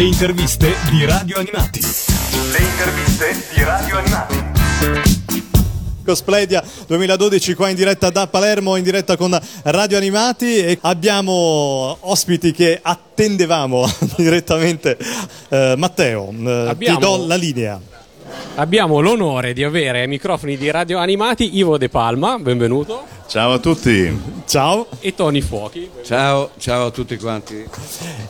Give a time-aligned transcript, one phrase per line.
[0.00, 1.78] Le interviste di Radio Animati.
[1.82, 4.34] Le interviste di Radio Animati.
[6.02, 12.50] Cosplaydia 2012 qua in diretta da Palermo, in diretta con Radio Animati e abbiamo ospiti
[12.52, 13.86] che attendevamo
[14.16, 14.96] direttamente.
[15.50, 17.78] Eh, Matteo, eh, Abbiamo- ti do la linea.
[18.54, 23.58] Abbiamo l'onore di avere ai microfoni di Radio Animati Ivo De Palma, benvenuto, Ciao a
[23.60, 24.20] tutti.
[24.44, 25.88] Ciao, e Tony Fuochi.
[26.02, 27.64] Ciao, ciao a tutti quanti.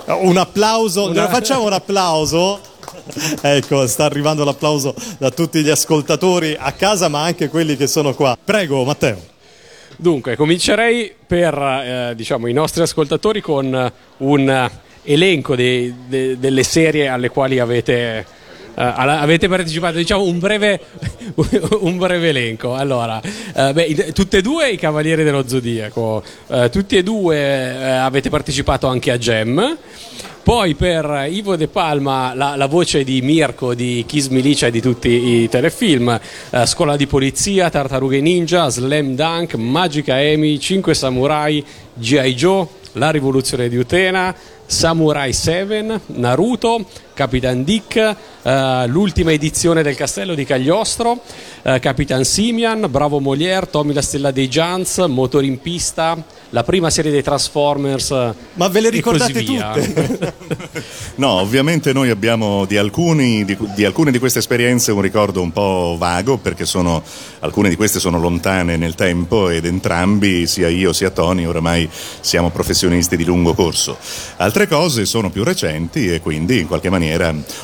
[0.06, 2.60] un applauso, Una- facciamo un applauso.
[3.40, 8.12] Ecco, sta arrivando l'applauso da tutti gli ascoltatori a casa, ma anche quelli che sono
[8.14, 8.36] qua.
[8.42, 9.18] Prego, Matteo.
[9.96, 14.70] Dunque, comincerei per eh, diciamo, i nostri ascoltatori con un
[15.04, 18.24] elenco dei- de- delle serie alle quali avete, eh,
[18.82, 20.80] alla- avete partecipato, diciamo un breve,
[21.80, 22.74] un breve elenco.
[22.74, 27.90] Allora, eh, beh, tutte e due i Cavalieri dello Zodiaco, eh, tutti e due eh,
[27.90, 29.76] avete partecipato anche a Gem.
[30.42, 34.80] Poi per Ivo De Palma la, la voce di Mirko di Kiss Milicia e di
[34.80, 36.18] tutti i telefilm,
[36.50, 42.34] eh, Scuola di Polizia, Tartarughe Ninja, Slam Dunk, Magica Amy, 5 Samurai, G.I.
[42.34, 46.84] Joe, La Rivoluzione di Utena, Samurai 7, Naruto,
[47.20, 51.20] Capitan Dick, eh, l'ultima edizione del Castello di Cagliostro,
[51.60, 56.16] eh, Capitan Simian, Bravo Molière, Tommy la Stella dei Giants, Motori in Pista,
[56.48, 58.10] la prima serie dei Transformers.
[58.54, 60.34] Ma ve le ricordate tutte?
[61.16, 65.52] No, ovviamente noi abbiamo di, alcuni, di, di alcune di queste esperienze un ricordo un
[65.52, 67.02] po' vago perché sono,
[67.40, 71.86] alcune di queste sono lontane nel tempo ed entrambi, sia io sia Tony, oramai
[72.20, 73.98] siamo professionisti di lungo corso.
[74.36, 77.09] Altre cose sono più recenti e quindi in qualche maniera,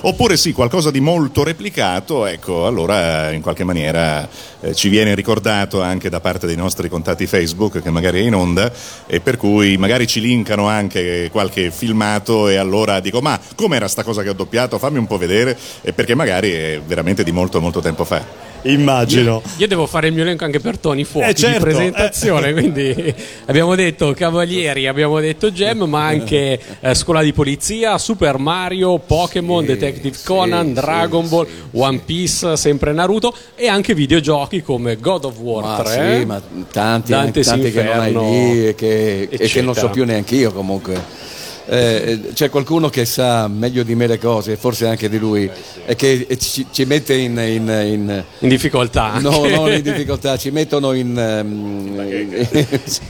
[0.03, 4.29] oppure sì, qualcosa di molto replicato, ecco, allora in qualche maniera
[4.61, 8.35] eh, ci viene ricordato anche da parte dei nostri contatti Facebook che magari è in
[8.35, 8.73] onda
[9.07, 14.03] e per cui magari ci linkano anche qualche filmato e allora dico ma com'era sta
[14.03, 14.79] cosa che ho doppiato?
[14.79, 15.57] Fammi un po' vedere
[15.95, 19.42] perché magari è veramente di molto molto tempo fa Immagino.
[19.56, 23.15] Io devo fare il mio elenco anche per Tony Fuochi Eh, certo, di presentazione, quindi
[23.47, 29.65] abbiamo detto Cavalieri, abbiamo detto Gem, ma anche eh, Scuola di Polizia, Super Mario, Pokémon,
[29.65, 35.38] Detective Conan, sì, Dragon Ball, One Piece, sempre Naruto e anche videogiochi come God of
[35.38, 36.19] War Ma 3.
[36.19, 39.91] sì, ma tanti, Dante's tanti che non hai lì e che, e che non so
[39.91, 41.34] più neanche io comunque.
[41.69, 45.50] Eh, c'è qualcuno che sa meglio di me le cose, forse anche di lui,
[45.84, 49.19] e che ci, ci mette in, in- in- in difficoltà.
[49.19, 51.19] no, non in difficoltà, ci mettono in...
[51.19, 52.47] ehm,
[52.84, 53.00] sì.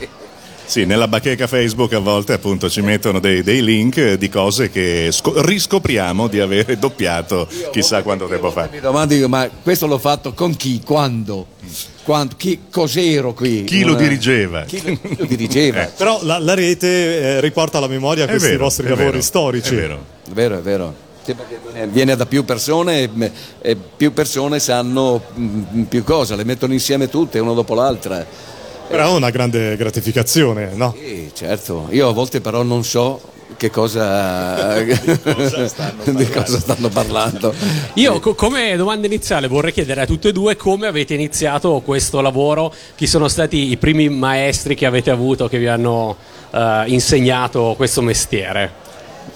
[0.65, 5.09] sì nella bacheca Facebook a volte appunto ci mettono dei, dei link di cose che
[5.11, 9.99] sco- riscopriamo di avere doppiato chissà quanto tempo fa Mi domando io, ma questo l'ho
[9.99, 10.81] fatto con chi?
[10.83, 11.47] Quando?
[12.07, 12.35] Quando?
[12.37, 13.65] Chi, cos'ero qui?
[13.65, 14.63] Chi lo Una- dirigeva?
[14.63, 14.81] Chi
[15.17, 15.81] lo, dirigeva?
[15.87, 15.91] Eh.
[15.97, 19.73] Però la, la rete eh, riporta alla memoria È questi vero, vostri lavori vero, storici.
[19.75, 20.05] è vero.
[20.25, 20.95] È vero, è vero.
[21.91, 23.31] Viene- da più persone e,
[23.61, 28.25] e più persone sanno mm, più cose, le mettono insieme tutte, una dopo l'altra.
[28.87, 30.95] Però è una grande gratificazione, no?
[30.97, 31.87] Sì, certo.
[31.89, 33.19] Io a volte però non so
[33.55, 37.53] che cosa, di cosa stanno parlando.
[37.93, 42.19] Io co- come domanda iniziale vorrei chiedere a tutte e due come avete iniziato questo
[42.21, 46.17] lavoro, chi sono stati i primi maestri che avete avuto che vi hanno
[46.51, 48.85] eh, insegnato questo mestiere.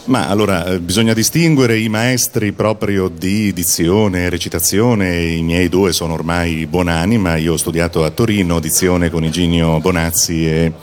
[0.04, 5.94] Ma allora eh, bisogna distinguere i maestri proprio di dizione e recitazione, i miei due
[5.94, 10.74] sono ormai buonanima, io ho studiato a Torino dizione con Iginio Bonazzi e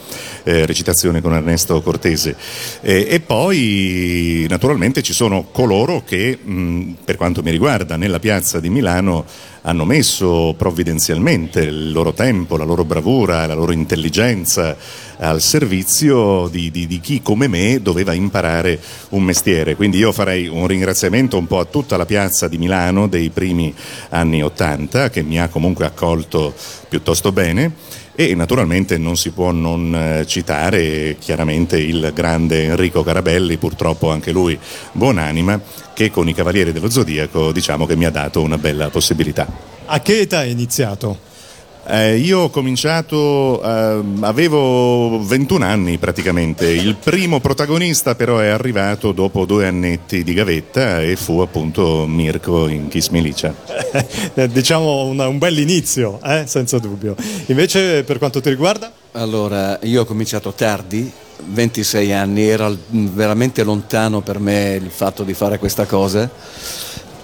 [0.44, 2.36] eh, recitazione con Ernesto Cortese.
[2.80, 8.60] Eh, e poi naturalmente ci sono coloro che mh, per quanto mi riguarda nella piazza
[8.60, 9.24] di Milano
[9.62, 14.76] hanno messo provvidenzialmente il loro tempo, la loro bravura, la loro intelligenza
[15.18, 18.80] al servizio di, di- di chi come me doveva imparare
[19.10, 19.76] un mestiere.
[19.76, 23.74] Quindi io farei un ringraziamento un po' a tutta la piazza di Milano dei primi
[24.10, 26.54] anni Ottanta che mi ha comunque accolto
[26.88, 27.72] piuttosto bene
[28.14, 34.32] e naturalmente non si può non eh, citare chiaramente il grande Enrico Carabelli, purtroppo anche
[34.32, 34.58] lui
[34.90, 35.60] buonanima,
[35.94, 39.46] che con i Cavalieri dello Zodiaco diciamo che mi ha dato una bella possibilità.
[39.86, 41.27] A che età hai iniziato?
[41.90, 49.12] Eh, io ho cominciato, ehm, avevo 21 anni praticamente, il primo protagonista però è arrivato
[49.12, 53.54] dopo due annetti di gavetta e fu appunto Mirko in Kiss Milicia.
[54.34, 56.44] Eh, diciamo una- un bell'inizio, eh?
[56.46, 57.16] senza dubbio.
[57.46, 58.92] Invece per quanto ti riguarda?
[59.12, 61.10] Allora, io ho cominciato tardi,
[61.42, 66.28] 26 anni, era veramente lontano per me il fatto di fare questa cosa.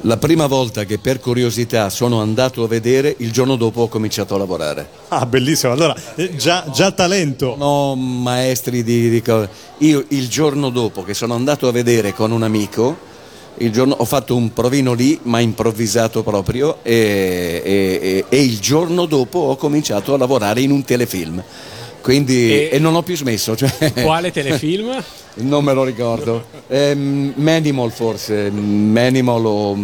[0.06, 4.35] La prima volta che per curiosità sono andato a vedere, il giorno dopo ho cominciato
[4.35, 4.87] a lavorare.
[5.09, 5.73] Ah, bellissimo.
[5.73, 7.55] Allora, eh, già, già talento.
[7.56, 9.49] No, maestri di, di cose.
[9.79, 13.12] Io il giorno dopo che sono andato a vedere con un amico,
[13.59, 18.59] Il giorno, ho fatto un provino lì, ma improvvisato proprio, e, e- e- e il
[18.59, 21.41] giorno dopo ho cominciato a lavorare in un telefilm.
[22.05, 23.56] Quindi, E- e, non ho più smesso.
[23.56, 25.03] Cioè, Quale telefilm?
[25.41, 26.45] non me lo ricordo.
[26.69, 29.75] Ehm, Manimal forse, Manimal o,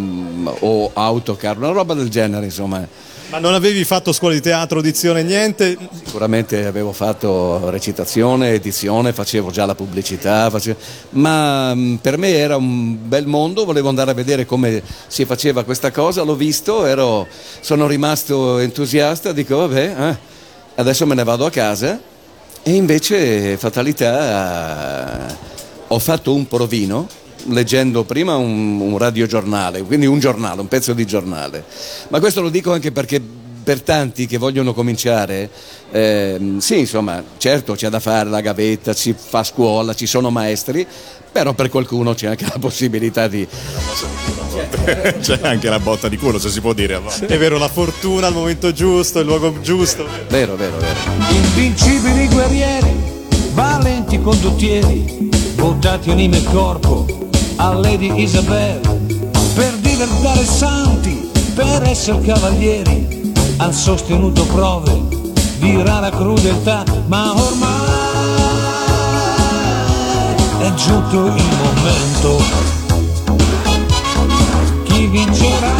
[0.58, 2.86] o Autocar, una roba del genere insomma.
[3.30, 5.78] Ma non avevi fatto scuola di teatro, dizione, niente?
[6.04, 10.78] Sicuramente avevo fatto recitazione, edizione, facevo già la pubblicità, facevo-
[11.10, 15.62] ma mh, per me era un bel mondo, volevo andare a vedere come si faceva
[15.64, 17.26] questa cosa, l'ho visto, ero-
[17.60, 20.16] sono rimasto entusiasta, dico vabbè, eh,
[20.74, 22.08] adesso me ne vado a casa
[22.62, 25.36] e invece fatalità
[25.86, 27.08] ho fatto un provino
[27.46, 31.64] leggendo prima un, un radiogiornale, quindi un giornale, un pezzo di giornale.
[32.08, 33.20] Ma questo lo dico anche perché
[33.62, 35.50] per tanti che vogliono cominciare,
[35.90, 40.86] ehm, sì, insomma, certo c'è da fare la gavetta, si fa scuola, ci sono maestri,
[41.32, 43.46] però per qualcuno c'è anche la possibilità di...
[45.20, 47.00] C'è anche la botta di culo, se si può dire.
[47.26, 50.06] È vero, la fortuna al momento giusto, il luogo giusto.
[50.28, 50.98] Vero, vero, vero.
[51.30, 52.92] Invincibili guerrieri,
[53.52, 58.80] valenti condottieri, buttati anima e corpo a Lady Isabel,
[59.54, 63.19] per diventare santi, per essere cavalieri,
[63.60, 65.02] han sostenuto prove
[65.58, 67.68] di rara crudeltà, ma ormai
[70.60, 72.42] è giunto il momento.
[74.84, 75.74] Chi vincerà?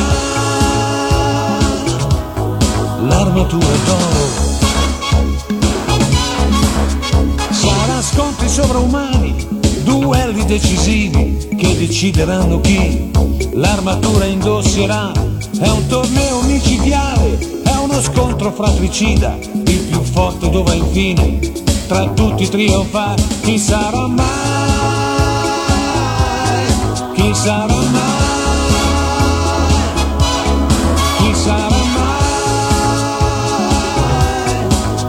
[3.09, 4.29] L'armatura d'oro.
[7.51, 9.47] Sarà scontri sovraumani,
[9.85, 13.11] duelli decisivi che decideranno chi
[13.53, 15.13] l'armatura indosserà.
[15.59, 17.60] È un torneo micidiale,
[17.91, 21.41] uno scontro fratricida, il più forte dovrà infine
[21.89, 23.21] tra tutti trionfare.
[23.43, 24.29] Chi sarà mai?
[27.15, 28.29] Chi sarà mai?
[31.19, 32.19] Chi sarà mai?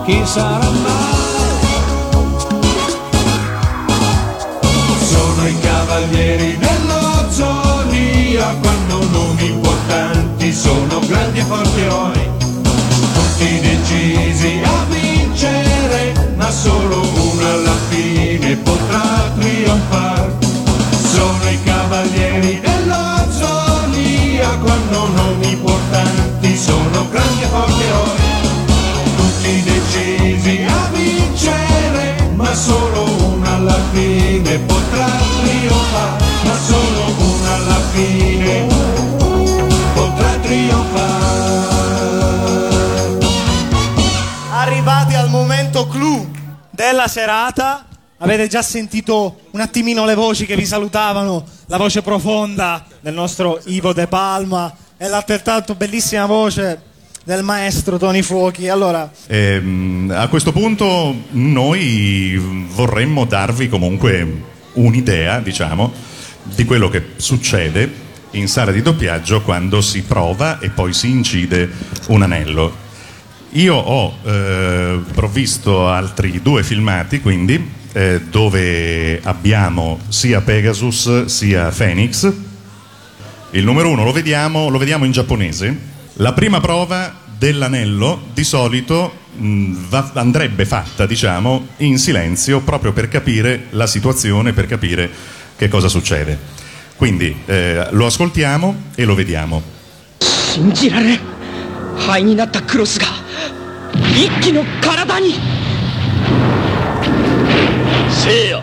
[0.06, 1.20] Chi sarà mai?
[5.00, 12.21] Sono i cavalieri dello zodiaco, hanno nomi importanti, sono grandi e forti eroi,
[13.92, 20.38] decisi a vincere, ma solo uno alla fine potrà trionfare.
[21.14, 28.20] Sono i cavalieri dello zodiaco, hanno nomi importanti, sono grandi e forti eroi
[29.18, 33.04] tutti decisi a vincere, ma solo
[33.36, 35.10] una alla fine potrà
[35.44, 38.68] trionfare, ma solo una alla fine
[39.94, 41.11] potrà trionfare.
[46.82, 47.86] Della serata,
[48.18, 53.62] avete già sentito un attimino le voci che vi salutavano, la voce profonda del nostro
[53.66, 56.82] Ivo De Palma e l'altrettanto bellissima voce
[57.24, 58.68] del maestro Tony Fuochi.
[58.68, 62.36] Allora, Ehm, a questo punto noi
[62.70, 64.42] vorremmo darvi comunque
[64.74, 65.94] un'idea, diciamo,
[66.42, 71.70] di quello che succede in sala di doppiaggio quando si prova e poi si incide
[72.08, 72.81] un anello.
[73.51, 82.31] Io ho eh, provvisto altri due filmati, quindi, eh, dove abbiamo sia Pegasus sia Phoenix.
[83.53, 85.95] Il numero uno lo vediamo, lo vediamo in giapponese.
[86.15, 93.09] La prima prova dell'anello di solito mh, va- andrebbe fatta, diciamo, in silenzio proprio per
[93.09, 95.11] capire la situazione, per capire
[95.57, 96.39] che cosa succede.
[96.97, 99.75] Quindi eh, lo ascoltiamo e lo vediamo.
[100.57, 101.21] 信じられん
[101.99, 103.07] 灰になったクロスが
[104.10, 105.36] 一気の体に。
[108.10, 108.62] せいや。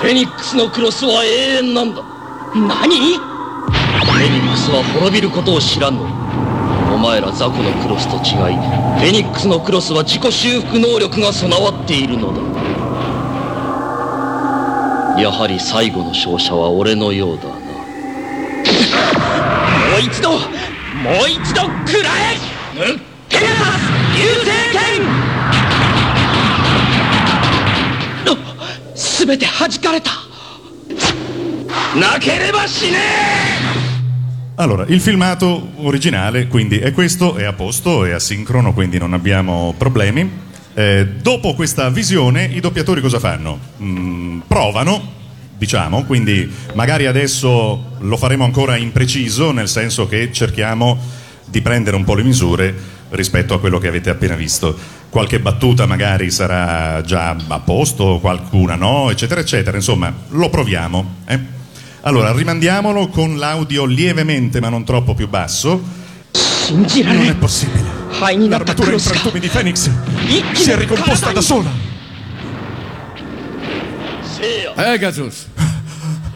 [0.00, 2.02] フェニックスのクロスは永遠なんだ。
[2.54, 2.62] 何？
[2.62, 6.12] フェニックスは滅びることを知らんのに。
[6.92, 12.40] お前ら雑魚のクロスと違いフェニックスのクロスは自己修復能力が備わっているのだ。
[15.20, 17.50] やはり最後の勝者は俺のようだな。
[17.50, 17.58] も
[19.98, 20.38] う一度も
[21.26, 22.36] う一度食らえ。
[22.74, 23.81] ペガサス
[24.15, 25.01] 流星剣
[28.95, 30.11] すべて弾かれた
[31.99, 32.97] なければ死ね
[34.59, 39.75] Allora, il filmato originale quindi è questo, è a posto, è asincrono, quindi non abbiamo
[39.77, 40.27] problemi.
[40.73, 43.59] Eh, dopo questa visione i doppiatori cosa fanno?
[43.79, 44.99] Mm, provano,
[45.55, 50.97] diciamo, quindi magari adesso lo faremo ancora impreciso, nel senso che cerchiamo
[51.45, 52.75] di prendere un po' le misure
[53.12, 54.76] rispetto a quello che avete appena visto.
[55.08, 59.76] Qualche battuta magari sarà già a posto, qualcuna no, eccetera, eccetera.
[59.76, 61.14] Insomma, lo proviamo.
[61.26, 61.38] Eh?
[62.02, 66.00] Allora, rimandiamolo con l'audio lievemente ma non troppo più basso.
[66.70, 68.00] Non è possibile.
[68.48, 69.90] L'armatura in frantumi di Phoenix
[70.52, 71.70] si è ricomposta da sola.
[74.74, 75.46] Pegasus.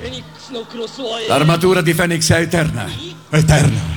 [0.00, 0.22] Eh,
[1.26, 2.86] L'armatura di Phoenix è eterna.
[3.30, 3.95] Eterna.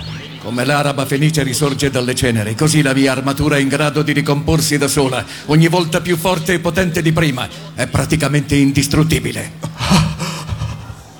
[0.50, 4.79] Come l'araba fenice risorge dalle ceneri, così la mia armatura è in grado di ricomporsi
[4.79, 7.48] da sola, ogni volta più forte e potente di prima.
[7.75, 9.51] È praticamente indistruttibile.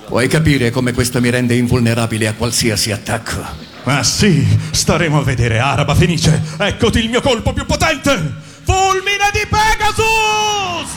[0.08, 3.40] Puoi capire come questo mi rende invulnerabile a qualsiasi attacco.
[3.84, 6.42] Ma sì, staremo a vedere, Araba Fenice.
[6.58, 8.34] Eccoti il mio colpo più potente.
[8.64, 10.90] Fulmine di Pegasus!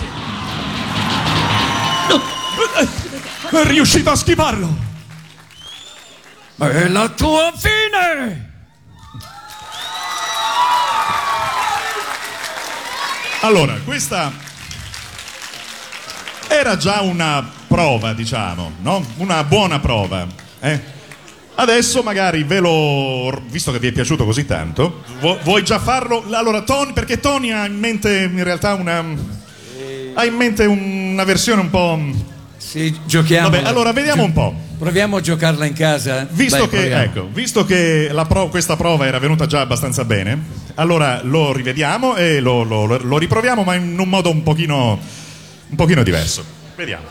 [3.52, 4.93] È riuscito a schivarlo.
[6.72, 8.52] È la tua fine!
[13.42, 14.32] Allora, questa
[16.48, 19.06] era già una prova, diciamo, no?
[19.18, 20.26] Una buona prova.
[20.62, 20.92] eh?
[21.56, 23.42] Adesso magari ve lo.
[23.48, 26.24] visto che vi è piaciuto così tanto, vu- vuoi già farlo?
[26.32, 29.04] Allora, Tony, perché Tony ha in mente in realtà una.
[30.16, 32.32] ha in mente una versione un po'.
[32.66, 33.50] Sì, giochiamo.
[33.50, 34.56] Vabbè, allora vediamo un po'.
[34.80, 36.26] Proviamo a giocarla in casa.
[36.30, 40.42] Visto Dai, che, ecco, visto che pro- questa prova era venuta già abbastanza bene,
[40.76, 44.98] allora lo rivediamo e lo, lo- lo riproviamo, ma in un modo un pochino,
[45.70, 46.44] un pochino diverso.
[46.76, 47.06] Vediamo.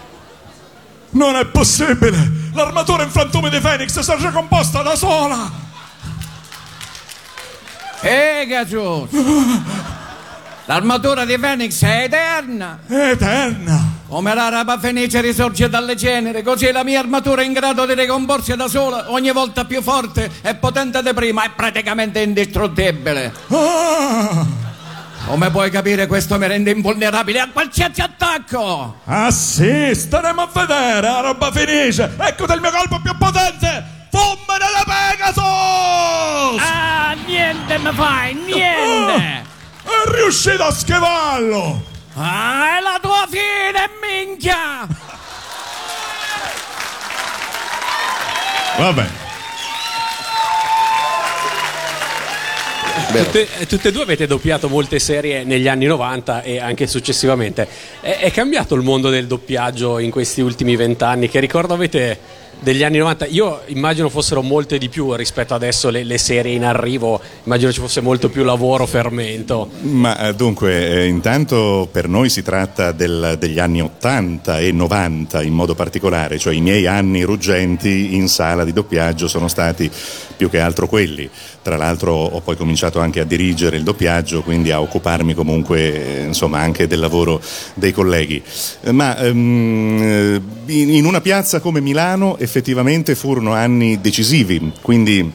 [1.11, 2.31] Non è possibile!
[2.55, 5.51] L'armatura in frantumi di Phoenix si è ricomposta da sola!
[8.01, 9.11] Pegasus!
[10.67, 12.81] L'armatura di Phoenix è eterna!
[12.89, 13.92] Eterna!
[14.13, 18.55] Come l'araba fenice risorge dalle ceneri, così la mia armatura è in grado di ricomporsi
[18.55, 23.33] da sola, ogni volta più forte e potente di prima, è praticamente indistruttibile.
[23.49, 24.45] Ah!
[25.27, 28.97] Come puoi capire, questo mi rende invulnerabile a qualsiasi attacco!
[29.05, 32.15] Ah sì, staremo a vedere, Araba Fenice!
[32.19, 34.07] Eccoti il mio colpo più potente!
[34.11, 36.61] Fulmine di Pegasus!
[36.61, 39.47] Ah, niente mi fai, niente!
[39.85, 41.92] È riuscito a schivarlo!
[42.15, 44.87] Ah, è la tua fine, minchia!
[48.77, 49.07] Vabbè.
[53.13, 57.67] Tutte, tutte e due avete doppiato molte serie negli anni 90 e anche successivamente.
[58.01, 61.29] È, è cambiato il mondo del doppiaggio in questi ultimi vent'anni?
[61.29, 62.19] Che ricordo avete
[62.63, 63.27] degli anni 90?
[63.27, 67.81] Io immagino fossero molte di più rispetto adesso le, le serie in arrivo, immagino ci
[67.81, 69.69] fosse molto più lavoro, fermento.
[69.83, 75.43] Ma eh, dunque, eh, intanto per noi si tratta del- degli anni 80 e 90
[75.43, 79.91] in modo particolare, cioè i miei anni ruggenti in sala di doppiaggio sono stati
[80.37, 81.29] più che altro quelli.
[81.63, 86.25] Tra l'altro ho poi cominciato anche a dirigere il doppiaggio, quindi a occuparmi comunque eh,
[86.25, 87.41] insomma, anche del lavoro
[87.75, 88.43] dei colleghi.
[88.83, 95.33] Eh, Ma ehm, eh, in una piazza come Milano effettivamente furono anni decisivi, quindi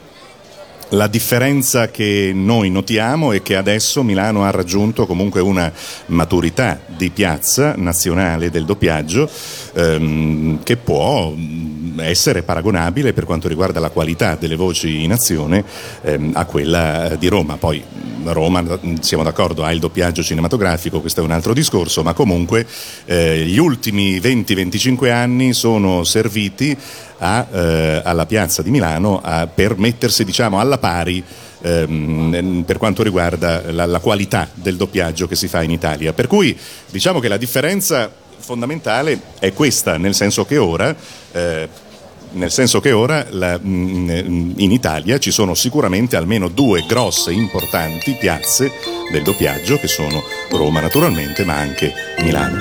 [0.89, 5.74] la differenza che noi notiamo è che adesso Milano ha raggiunto comunque una
[6.05, 9.29] maturità di piazza nazionale del doppiaggio
[9.74, 15.63] ehm, che può mh, essere paragonabile per quanto riguarda la qualità delle voci in azione
[16.03, 17.57] ehm, a quella di Roma.
[17.57, 22.01] Poi mh, Roma, mh, siamo d'accordo, ha il doppiaggio cinematografico, questo è un altro discorso,
[22.01, 22.65] ma comunque
[23.05, 26.77] eh, gli ultimi 20-25 anni sono serviti
[27.19, 31.24] a, eh, alla piazza di Milano a- per mettersi diciamo, alla pari
[31.62, 36.13] ehm, per quanto riguarda la, la qualità del doppiaggio che si fa in Italia.
[36.13, 36.57] Per cui
[36.89, 38.09] diciamo che la differenza
[38.39, 40.95] fondamentale è questa, nel senso che ora
[41.31, 41.86] eh,
[42.29, 44.09] nel senso che ora la- mm,
[44.57, 48.71] in Italia ci sono sicuramente almeno due grosse, importanti piazze
[49.12, 50.21] del doppiaggio che sono
[50.51, 52.59] Roma naturalmente, ma anche Milano.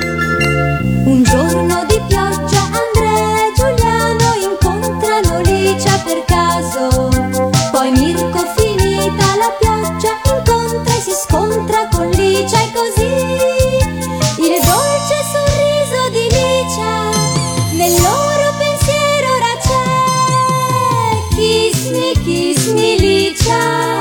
[5.86, 7.08] Licia per caso.
[7.70, 13.04] Poi Mirko finita la pioggia incontra e si scontra con Licia e così
[14.42, 17.10] il dolce sorriso di Licia
[17.72, 21.36] nel loro pensiero ora c'è.
[21.36, 24.00] Kiss me, kiss me Licia,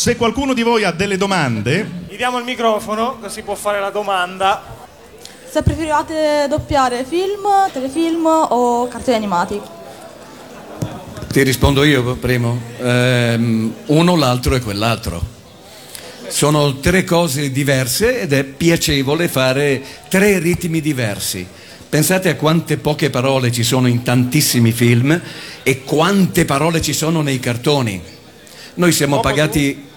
[0.00, 3.90] se qualcuno di voi ha delle domande, Gli diamo il microfono così può fare la
[3.90, 4.62] domanda.
[5.46, 9.60] Se preferivate doppiare film, telefilm o cartoni animati?
[11.30, 12.58] Ti rispondo io primo.
[12.78, 15.20] Ehm, uno, l'altro e quell'altro.
[16.28, 21.46] Sono tre cose diverse ed è piacevole fare tre ritmi diversi.
[21.90, 25.20] Pensate a quante poche parole ci sono in tantissimi film
[25.62, 28.00] e quante parole ci sono nei cartoni.
[28.72, 29.88] Noi siamo pagati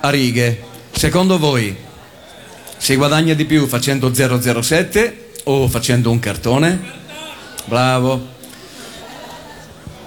[0.00, 0.62] a righe.
[0.90, 1.76] Secondo voi
[2.76, 6.80] si guadagna di più facendo 007 o facendo un cartone?
[7.64, 8.36] Bravo.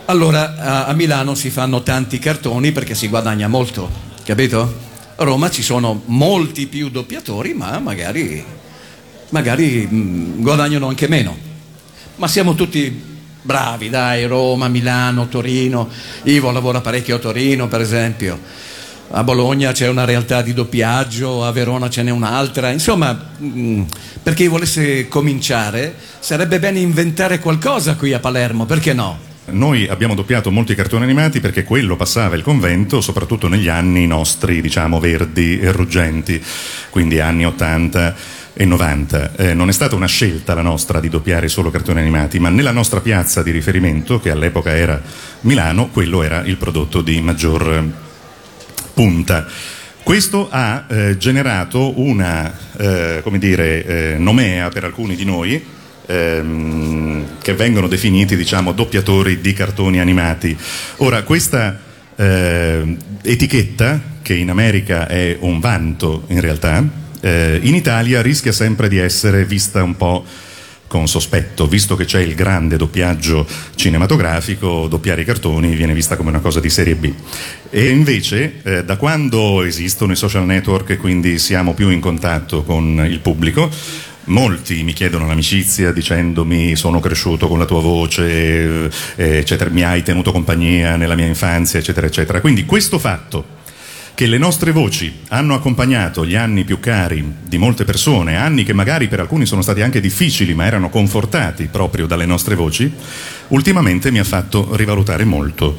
[0.06, 3.90] Allora a, Milano si fanno tanti cartoni perché si guadagna molto,
[4.26, 4.90] capito?
[5.16, 8.44] A Roma ci sono molti più doppiatori, ma magari,
[9.30, 11.38] magari mm, guadagnano anche meno.
[12.16, 13.10] Ma siamo tutti
[13.42, 15.90] bravi, dai, Roma, Milano, Torino.
[16.24, 18.40] Ivo lavora parecchio a Torino, per esempio.
[19.14, 22.70] A Bologna c'è una realtà di doppiaggio, a Verona ce n'è un'altra.
[22.70, 23.82] Insomma, mm,
[24.24, 29.20] per chi volesse cominciare, sarebbe bene inventare qualcosa qui a Palermo, perché no?
[29.48, 34.62] Noi abbiamo doppiato molti cartoni animati perché quello passava il convento, soprattutto negli anni nostri,
[34.62, 36.42] diciamo, verdi e ruggenti,
[36.90, 38.16] quindi anni 80
[38.54, 39.36] e 90.
[39.36, 42.72] Eh, non è stata una scelta la nostra di doppiare solo cartoni animati, ma nella
[42.72, 45.02] nostra piazza di riferimento, che all'epoca era
[45.42, 48.10] Milano, quello era il prodotto di maggior
[49.02, 49.48] punta.
[50.04, 55.60] Questo ha eh, generato una, eh, dire, eh, nomea per alcuni di noi,
[56.06, 60.56] ehm, che vengono definiti diciamo doppiatori di cartoni animati.
[60.98, 61.80] Ora, questa
[62.16, 66.84] eh, etichetta, che in America è un vanto in realtà,
[67.22, 70.24] eh, in Italia rischia sempre di essere vista un po'
[70.92, 76.32] con sospetto, visto che c'è il grande doppiaggio cinematografico, doppiare i cartoni viene vista come
[76.32, 77.10] una cosa di serie B.
[77.70, 82.64] E invece, eh, da quando esistono i social network e quindi siamo più in contatto
[82.64, 83.70] con il pubblico,
[84.26, 90.04] Molti mi chiedono l'amicizia dicendomi sono cresciuto con la tua voce, eh, eccetera, mi hai
[90.04, 92.40] tenuto compagnia nella mia infanzia, eccetera, eccetera.
[92.40, 93.60] Quindi questo fatto
[94.14, 98.74] che le nostre voci hanno accompagnato gli anni più cari di molte persone, anni che
[98.74, 102.92] magari per alcuni sono stati anche difficili, ma erano confortati proprio dalle nostre voci,
[103.50, 105.76] ultimamente mi ha fatto rivalutare molto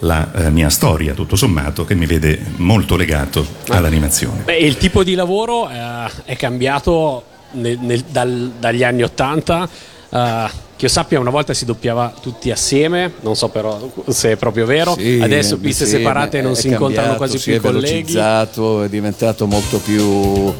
[0.00, 4.42] la eh, mia storia, tutto sommato, che mi vede molto legato all'animazione.
[4.44, 9.68] Beh, il tipo di lavoro eh, è cambiato nel- nel- dal- dagli anni 80.
[10.80, 14.64] Che io sappia, una volta si doppiava tutti assieme, non so però se è proprio
[14.64, 14.94] vero.
[14.96, 18.16] Sì, Adesso piste sì, separate non si incontrano cambiato, quasi si più i è colleghi.
[18.16, 20.50] è diventato molto più,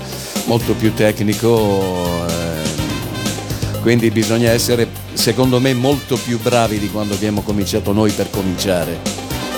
[0.45, 2.27] molto più tecnico.
[2.29, 8.29] eh, quindi bisogna essere, secondo me, molto più bravi di quando abbiamo cominciato noi per
[8.29, 8.99] cominciare.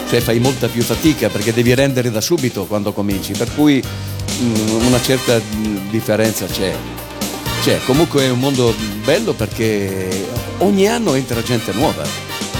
[0.09, 4.87] Cioè fai molta più fatica perché devi rendere da subito quando cominci, per cui mm,
[4.87, 6.73] una certa mm, differenza c'è.
[7.63, 8.73] C'è, comunque è un mondo
[9.05, 12.05] bello perché ogni anno entra gente nuova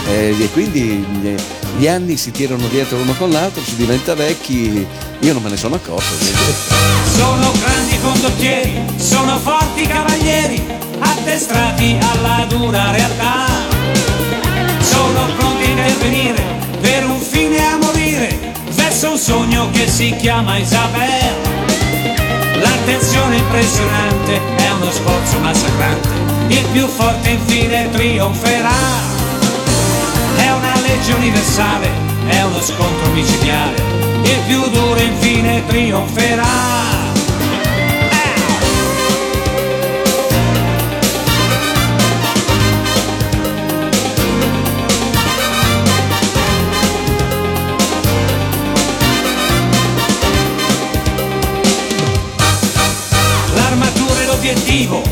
[0.09, 1.35] eh, e quindi gli,
[1.79, 4.87] gli anni si tirano dietro uno con l'altro, si diventa vecchi,
[5.21, 6.13] io non me ne sono accorto.
[7.15, 10.63] Sono grandi condottieri, sono forti cavalieri,
[10.99, 13.47] addestrati alla dura realtà.
[14.81, 16.43] Sono pronti a intervenire
[16.81, 21.35] per un fine a morire, verso un sogno che si chiama Isabel.
[22.61, 26.09] L'attenzione impressionante è uno sforzo massacrante,
[26.49, 29.13] il più forte infine trionferà.
[31.03, 31.91] pace universale
[32.29, 33.77] è uno scontro micidiale,
[34.23, 36.71] il più duro infine trionferà.
[53.55, 55.12] L'armatura è l'obiettivo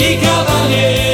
[0.00, 1.07] I cavalieri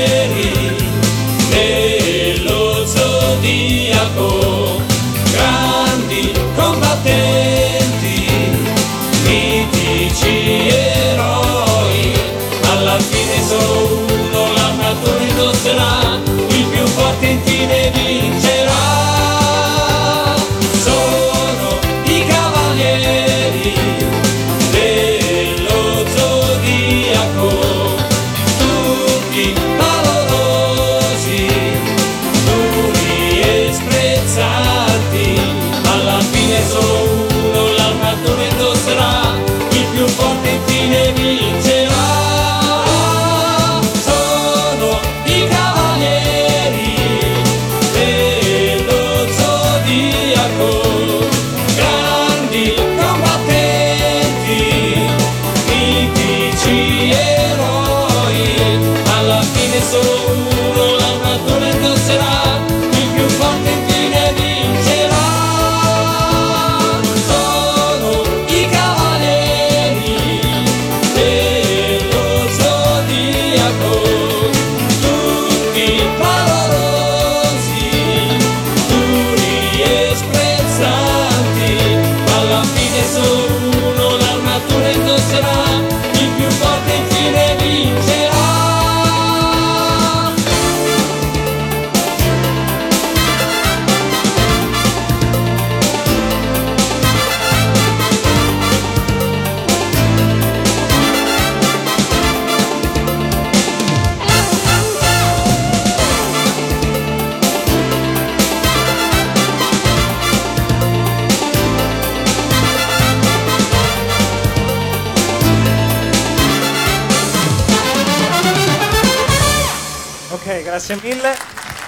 [120.95, 121.35] grazie mille.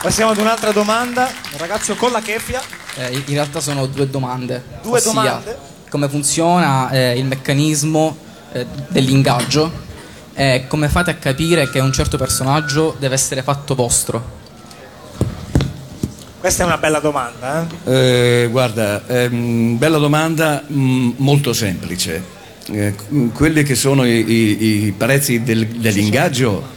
[0.02, 1.26] Passiamo ad un'altra domanda.
[1.52, 2.60] Un ragazzo con la keffia.
[2.96, 4.62] Eh, in realtà sono due domande.
[4.82, 5.58] Due ossia, domande?
[5.88, 8.16] Come funziona eh, il meccanismo
[8.52, 9.84] eh, dell'ingaggio
[10.34, 14.34] e come fate a capire che un certo personaggio deve essere fatto vostro?
[16.38, 17.66] Questa è una bella domanda.
[17.84, 17.92] Eh?
[18.44, 22.34] Eh, guarda, ehm, bella domanda, mm, molto semplice.
[22.68, 22.94] Eh,
[23.32, 26.74] quelli che sono i, i- i prezzi del- dell'ingaggio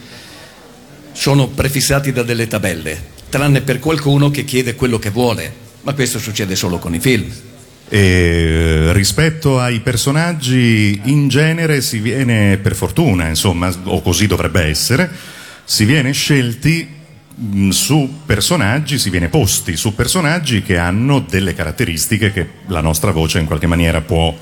[1.12, 6.18] sono prefissati da delle tabelle, tranne per qualcuno che chiede quello che vuole, ma questo
[6.18, 7.30] succede solo con i film.
[7.88, 15.10] E rispetto ai personaggi, in genere si viene, per fortuna, insomma, o così dovrebbe essere,
[15.64, 16.88] si viene scelti
[17.34, 23.10] mh, su personaggi, si viene posti su personaggi che hanno delle caratteristiche che la nostra
[23.10, 24.36] voce in qualche maniera può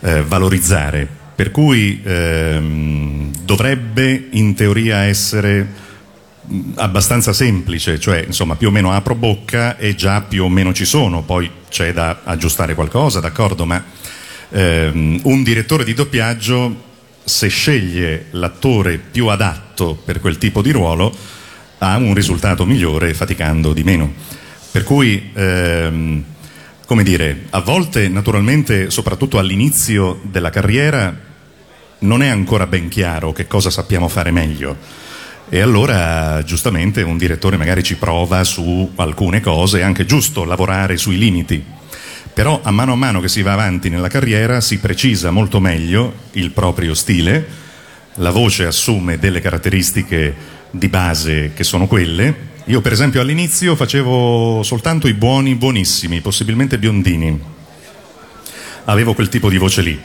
[0.00, 1.22] eh, valorizzare.
[1.34, 5.82] Per cui ehm, dovrebbe in teoria essere
[6.76, 10.84] abbastanza semplice, cioè insomma più o meno apro bocca e già più o meno ci
[10.84, 13.82] sono, poi c'è da aggiustare qualcosa, d'accordo, ma
[14.50, 16.92] ehm, un direttore di doppiaggio
[17.24, 21.16] se sceglie l'attore più adatto per quel tipo di ruolo
[21.78, 24.12] ha un risultato migliore faticando di meno.
[24.70, 26.24] Per cui ehm,
[26.86, 31.14] come dire, a volte naturalmente, soprattutto all'inizio della carriera,
[32.00, 34.76] non è ancora ben chiaro che cosa sappiamo fare meglio.
[35.48, 40.96] E allora, giustamente, un direttore magari ci prova su alcune cose, è anche giusto lavorare
[40.96, 41.64] sui limiti.
[42.32, 46.14] Però a mano a mano che si va avanti nella carriera si precisa molto meglio
[46.32, 47.46] il proprio stile,
[48.16, 50.34] la voce assume delle caratteristiche
[50.70, 52.52] di base che sono quelle.
[52.68, 57.38] Io per esempio all'inizio facevo soltanto i buoni, buonissimi, possibilmente biondini.
[58.84, 60.00] Avevo quel tipo di voce lì.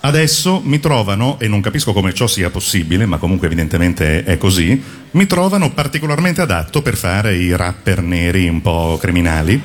[0.00, 4.82] Adesso mi trovano, e non capisco come ciò sia possibile, ma comunque evidentemente è, così,
[5.12, 9.58] mi trovano particolarmente adatto per fare i rapper neri un po' criminali,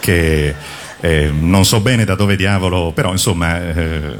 [0.00, 0.54] che
[1.00, 4.16] eh, non so bene da dove diavolo, però insomma, eh,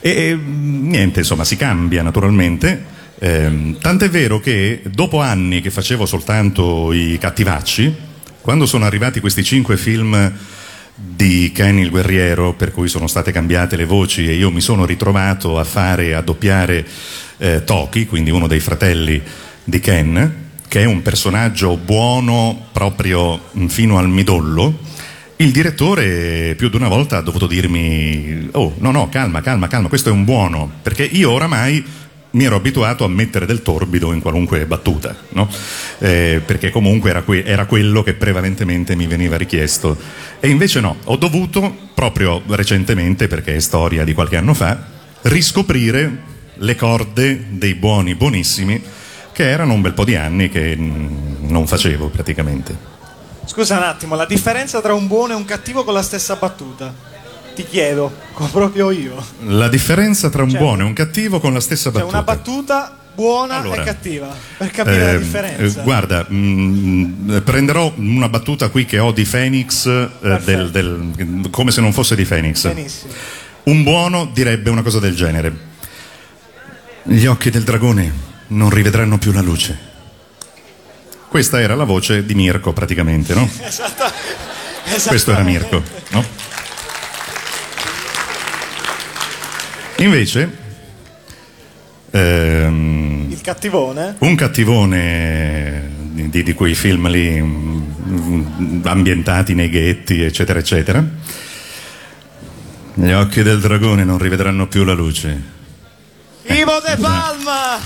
[0.00, 2.96] e, e, niente, insomma, si cambia naturalmente.
[3.20, 7.94] Eh, tant'è vero che dopo anni che facevo soltanto i cattivacci,
[8.40, 10.32] quando sono arrivati questi cinque film
[10.94, 14.84] di Ken il guerriero, per cui sono state cambiate le voci e io mi sono
[14.84, 16.86] ritrovato a fare, a doppiare
[17.38, 19.20] eh, Toki, quindi uno dei fratelli
[19.64, 24.78] di Ken, che è un personaggio buono proprio fino al midollo.
[25.36, 29.88] Il direttore più di una volta ha dovuto dirmi: Oh, no, no, calma, calma, calma,
[29.88, 31.84] questo è un buono, perché io oramai
[32.38, 35.48] mi ero abituato a mettere del torbido in qualunque battuta, no?
[35.98, 39.96] eh, perché comunque era, que- era, quello che prevalentemente mi veniva richiesto.
[40.38, 44.78] E invece no, ho dovuto, proprio recentemente, perché è storia di qualche anno fa,
[45.22, 48.80] riscoprire le corde dei buoni buonissimi
[49.32, 52.76] che erano un bel po' di anni che non facevo praticamente.
[53.46, 56.94] Scusa un attimo, la differenza tra un buono e un cattivo con la stessa battuta?
[57.58, 58.14] Ti chiedo,
[58.52, 59.20] proprio io.
[59.46, 62.12] La differenza tra un cioè, buono e un cattivo con la stessa battuta.
[62.12, 65.80] Cioè una battuta buona allora, e cattiva, per capire eh, la differenza.
[65.80, 71.48] Eh, guarda, mh, mm, prenderò una battuta qui che ho di Phoenix, eh, del, del,
[71.50, 72.62] come se non fosse di Phoenix.
[72.62, 73.12] Benissimo.
[73.64, 75.52] Un buono direbbe una cosa del genere.
[77.02, 78.12] Gli occhi del dragone
[78.48, 79.76] non rivedranno più la luce.
[81.26, 83.50] Questa era la voce di Mirko praticamente, no?
[83.60, 84.04] Esatto.
[85.08, 86.47] Questo era Mirko, no?
[89.98, 90.56] Invece,
[92.10, 94.14] ehm, il cattivone?
[94.18, 101.04] Un cattivone di, di quei film lì mm, ambientati nei ghetti, eccetera, eccetera.
[102.94, 105.42] Gli occhi del dragone non rivedranno più la luce.
[106.42, 107.78] Ivo De Palma!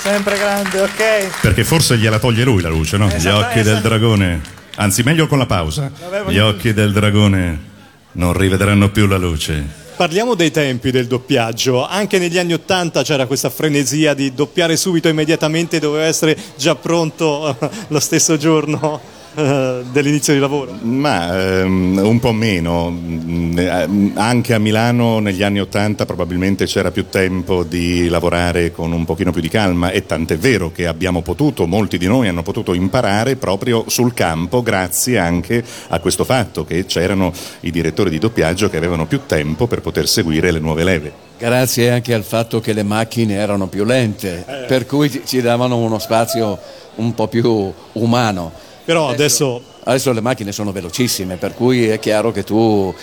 [0.00, 1.40] Sempre grande, ok.
[1.40, 3.08] Perché forse gliela toglie lui la luce, no?
[3.08, 4.40] Gli occhi del dragone.
[4.76, 5.92] Anzi, meglio con la pausa.
[6.26, 7.70] Gli occhi del dragone
[8.12, 9.81] non rivedranno più la luce.
[9.96, 11.86] Parliamo dei tempi del doppiaggio.
[11.86, 17.56] Anche negli anni Ottanta c'era questa frenesia di doppiare subito, immediatamente, doveva essere già pronto
[17.88, 19.21] lo stesso giorno eh,
[19.92, 20.76] dell'inizio di lavoro?
[20.82, 26.90] Ma ehm, un po' meno, mm, eh, anche a Milano negli anni Ottanta probabilmente c'era
[26.90, 31.22] più tempo di lavorare con un pochino più di calma e tant'è vero che abbiamo
[31.22, 36.64] potuto, molti di noi hanno potuto imparare proprio sul campo grazie anche a questo fatto
[36.64, 40.84] che c'erano i direttori di doppiaggio che avevano più tempo per poter seguire le nuove
[40.84, 41.30] leve.
[41.38, 44.66] Grazie anche al fatto che le macchine erano più lente, eh.
[44.66, 46.56] per cui ci davano uno spazio
[46.96, 48.52] un po' più umano.
[48.84, 49.62] Però adesso...
[49.84, 50.12] adesso...
[50.12, 52.94] le macchine sono velocissime, per cui è chiaro che tu,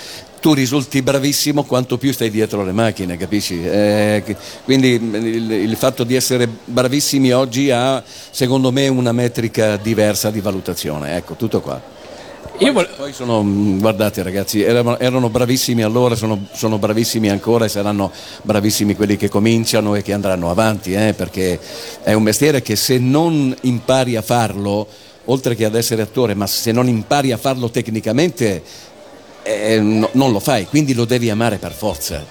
[0.41, 3.63] tu risulti bravissimo quanto più stai dietro le macchine, capisci?
[3.63, 10.31] Eh, quindi il, il, fatto di essere bravissimi oggi ha, secondo me, una metrica diversa
[10.31, 11.15] di valutazione.
[11.15, 11.97] Ecco, tutto qua.
[12.59, 12.89] Poi, vole...
[12.97, 13.41] poi sono,
[13.77, 18.11] guardate ragazzi, erano, erano bravissimi allora, sono, sono, bravissimi ancora e saranno
[18.41, 21.57] bravissimi quelli che cominciano e che andranno avanti, eh, perché
[22.03, 24.87] è un mestiere che se non impari a farlo
[25.29, 28.61] oltre che ad essere attore, ma se non impari a farlo tecnicamente
[29.43, 32.25] eh, no, non lo fai, quindi lo devi amare per forza.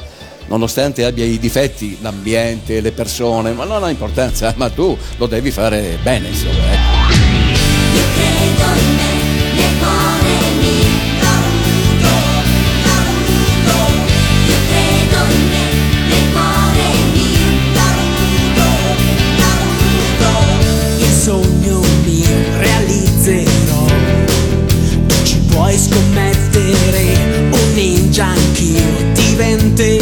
[0.46, 5.50] Nonostante abbia i difetti, l'ambiente, le persone, ma non ha importanza, ma tu lo devi
[5.50, 7.06] fare bene, insomma.
[25.66, 25.76] Ecco.
[25.76, 29.97] scommettere un ninja anch'io diventerò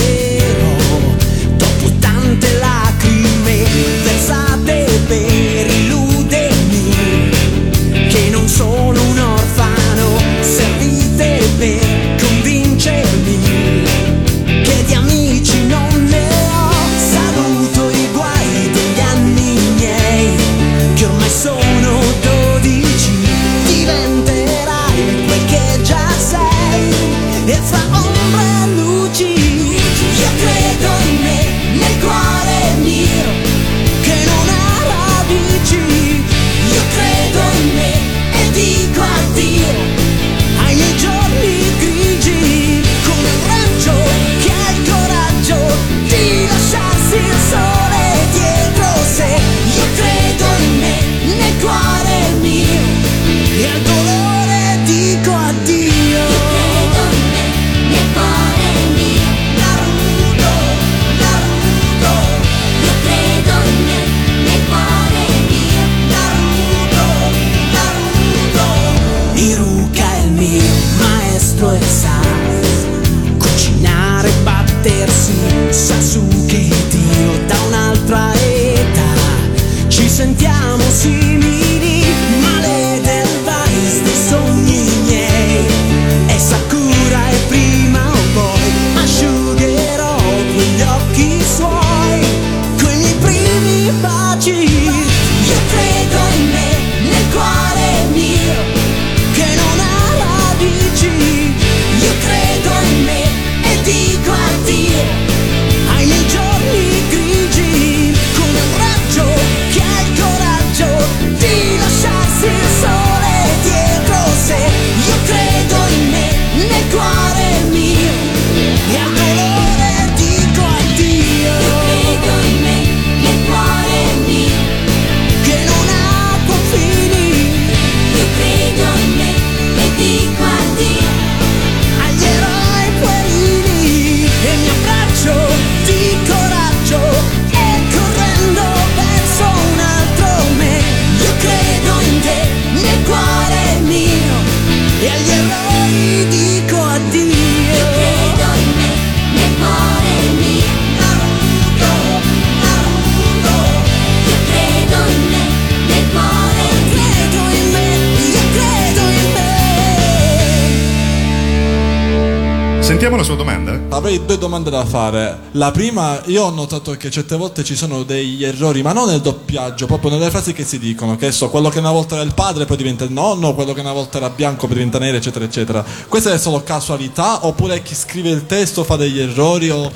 [164.25, 165.39] Due domande da fare.
[165.53, 169.21] La prima, io ho notato che certe volte ci sono degli errori, ma non nel
[169.21, 171.15] doppiaggio, proprio nelle frasi che si dicono.
[171.17, 173.81] Che so, quello che una volta era il padre poi diventa il nonno, quello che
[173.81, 175.85] una volta era bianco poi diventa nero, eccetera, eccetera.
[176.09, 179.93] Questa è solo casualità oppure chi scrive il testo fa degli errori o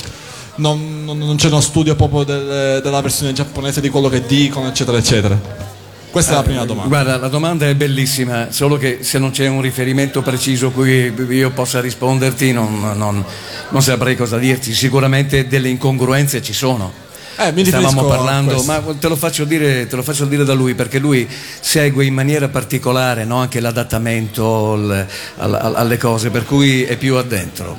[0.56, 4.68] non, non- non c'è uno studio proprio del- della versione giapponese di quello che dicono,
[4.68, 5.69] eccetera, eccetera.
[6.10, 6.88] Questa è la prima domanda.
[6.88, 11.50] Guarda, la domanda è bellissima, solo che se non c'è un riferimento preciso cui io
[11.50, 13.24] possa risponderti non, non-
[13.68, 14.74] non saprei cosa dirti.
[14.74, 16.92] Sicuramente delle incongruenze ci sono.
[17.36, 20.74] Eh, mi Stavamo parlando, ma te lo, faccio dire, te lo faccio dire da lui
[20.74, 21.26] perché lui
[21.60, 25.06] segue in maniera particolare no, anche l'adattamento al-
[25.38, 27.76] al- alle cose, per cui è più addentro.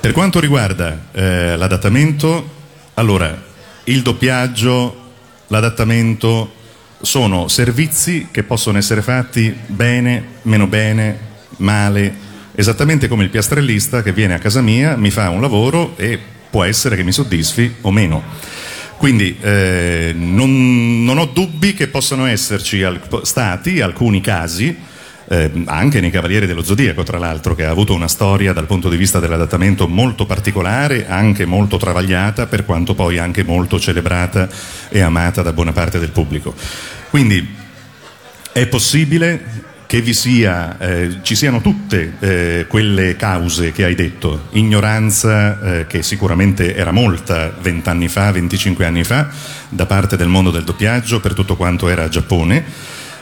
[0.00, 2.48] Per quanto riguarda eh, l'adattamento,
[2.94, 3.40] allora
[3.84, 5.02] il doppiaggio,
[5.48, 6.62] l'adattamento
[7.00, 11.18] sono servizi che possono essere fatti bene, meno bene,
[11.58, 12.14] male,
[12.54, 16.18] esattamente come il piastrellista che viene a casa mia, mi fa un lavoro e
[16.50, 18.22] può essere che mi soddisfi o meno.
[18.96, 24.74] Quindi eh, non, non ho dubbi che possano esserci al- stati alcuni casi,
[25.28, 28.88] eh, anche nei Cavalieri dello Zodiaco, tra l'altro, che ha avuto una storia dal punto
[28.88, 34.48] di vista dell'adattamento molto particolare, anche molto travagliata, per quanto poi anche molto celebrata
[34.88, 36.54] e amata da buona parte del pubblico.
[37.10, 37.62] Quindi
[38.52, 44.48] è possibile che vi sia, eh, ci siano tutte eh, quelle cause che hai detto,
[44.52, 49.28] ignoranza eh, che sicuramente era molta vent'anni fa, 25 anni fa,
[49.68, 52.64] da parte del mondo del doppiaggio per tutto quanto era Giappone.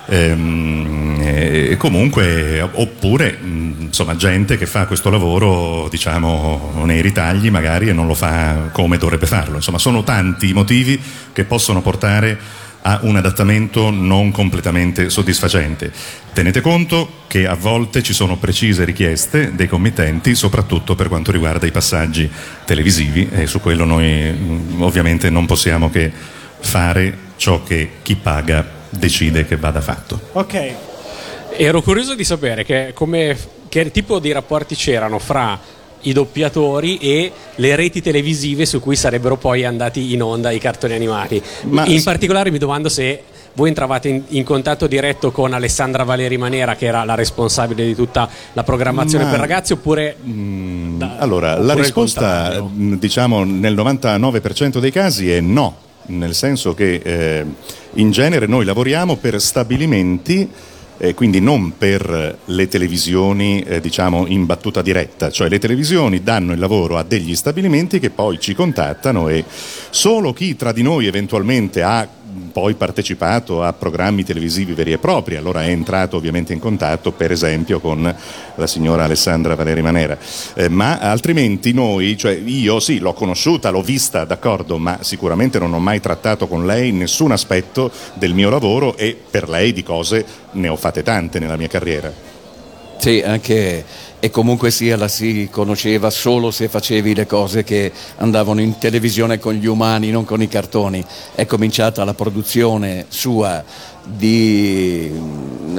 [0.07, 7.93] Ehm, e comunque oppure insomma gente che fa questo lavoro diciamo nei ritagli magari e
[7.93, 11.01] non lo fa come dovrebbe farlo insomma sono tanti i motivi
[11.33, 12.37] che possono portare
[12.83, 15.93] a un adattamento non completamente soddisfacente.
[16.33, 21.67] Tenete conto che a volte ci sono precise richieste dei committenti, soprattutto per quanto riguarda
[21.67, 22.29] i passaggi
[22.65, 24.35] televisivi e su quello noi
[24.79, 26.11] ovviamente non possiamo che
[26.59, 30.21] fare ciò che chi paga decide che vada fatto.
[30.33, 30.75] Ok.
[31.57, 33.37] Ero curioso di sapere che, come,
[33.69, 35.59] che tipo di rapporti c'erano fra
[36.03, 40.95] i doppiatori e le reti televisive su cui sarebbero poi andati in onda i cartoni
[40.95, 41.43] animati.
[41.65, 43.23] Ma- in particolare mi domando se
[43.55, 47.95] voi entravate in, in contatto diretto con Alessandra Valeri Manera, che era la responsabile di
[47.95, 50.17] tutta la programmazione Ma- per ragazzi, oppure
[51.19, 55.77] Allora, la Oppure il risposta, mh, diciamo, nel 99% dei casi è no,
[56.07, 57.45] nel senso che eh,
[57.95, 60.49] in genere noi lavoriamo per stabilimenti,
[60.99, 66.53] eh, quindi non per le televisioni, eh, diciamo, in battuta diretta, cioè le televisioni danno
[66.53, 69.45] il lavoro a degli stabilimenti che poi ci contattano e
[69.91, 72.07] solo chi tra di noi eventualmente ha
[72.53, 77.31] poi partecipato a programmi televisivi veri e propri, allora è entrato ovviamente in contatto per
[77.31, 78.15] esempio con
[78.55, 80.17] la signora Alessandra Valeri Manera,
[80.55, 85.73] Eh, ma altrimenti noi, cioè io sì l'ho conosciuta, l'ho vista, d'accordo, ma sicuramente non
[85.75, 90.25] ho mai trattato con lei nessun aspetto del mio lavoro e per lei di cose
[90.53, 92.13] ne ho fatte tante nella mia carriera.
[92.99, 93.85] Sì, anche
[94.25, 99.41] e comunque sia la si conosceva solo se facevi le cose che andavano in televisione
[99.41, 101.05] con gli umani, non con i cartoni.
[101.35, 103.65] È cominciata la produzione sua
[104.05, 105.11] di,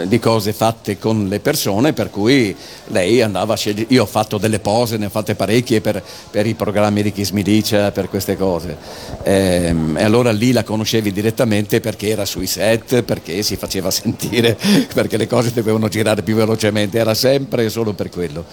[0.05, 2.55] di cose fatte con le persone, per cui
[2.87, 3.87] lei andava a scegliere.
[3.89, 6.01] Io ho fatto delle pose, ne ho fatte parecchie per,
[6.31, 7.11] per i programmi di
[7.43, 8.77] Dice, per queste cose.
[9.23, 14.57] Ehm, e allora lì la conoscevi direttamente perché era sui set, perché si faceva sentire,
[14.93, 18.45] perché le cose dovevano girare più velocemente, era sempre e solo per quello.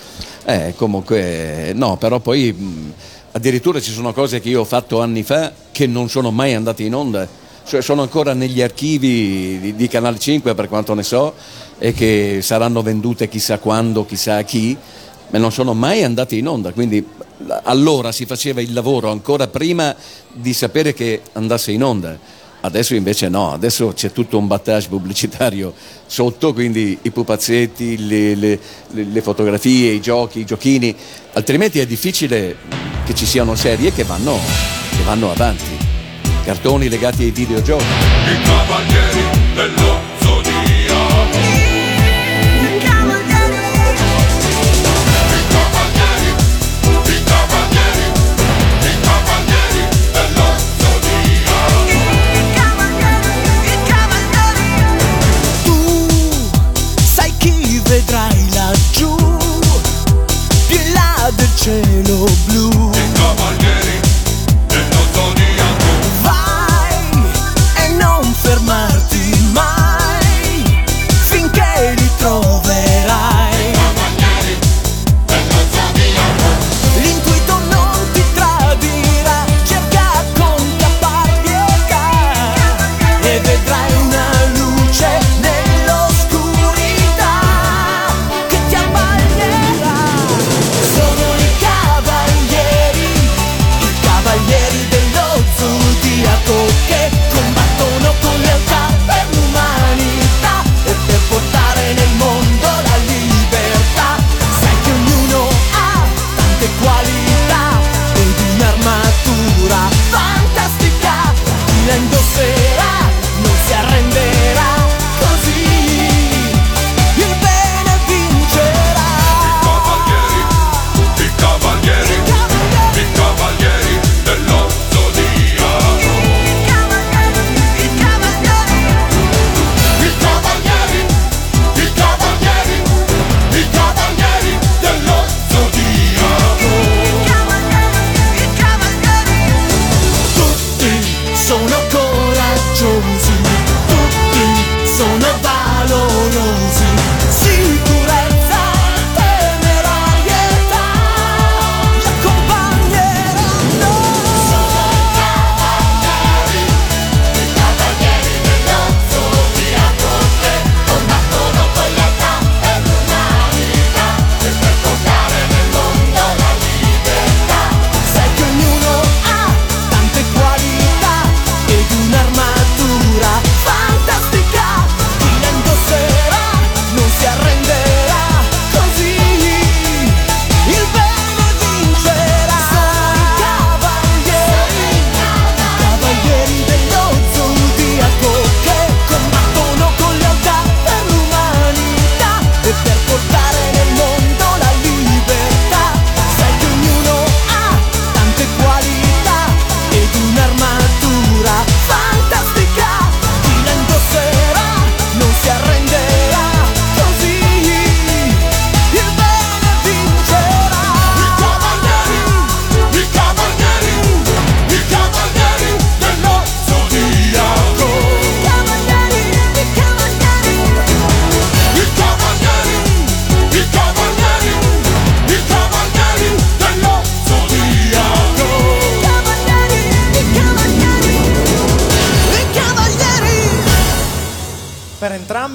[0.45, 2.93] Eh, comunque, no, però poi
[3.33, 6.83] addirittura ci sono cose che io ho fatto anni fa che non sono mai andate
[6.83, 7.29] in onda,
[7.71, 11.35] cioè sono ancora negli archivi di, di Canale 5 per quanto ne so
[11.79, 14.77] e che saranno vendute chissà quando, chissà a chi,
[15.29, 17.07] ma non sono mai andate in onda, quindi
[17.63, 19.95] allora si faceva il lavoro ancora prima
[20.33, 22.19] di sapere che andasse in onda.
[22.63, 25.73] Adesso invece no, adesso c'è tutto un battage pubblicitario
[26.07, 28.59] sotto, quindi i pupazzetti, le, le-
[28.89, 30.93] le- fotografie, i giochi, i giochini,
[31.35, 32.57] altrimenti è difficile
[33.07, 34.37] che ci siano serie che vanno,
[34.91, 36.00] che vanno avanti.
[36.51, 37.85] Cartoni legati ai videogiochi.
[37.85, 39.23] I cavalieri
[39.55, 40.10] dello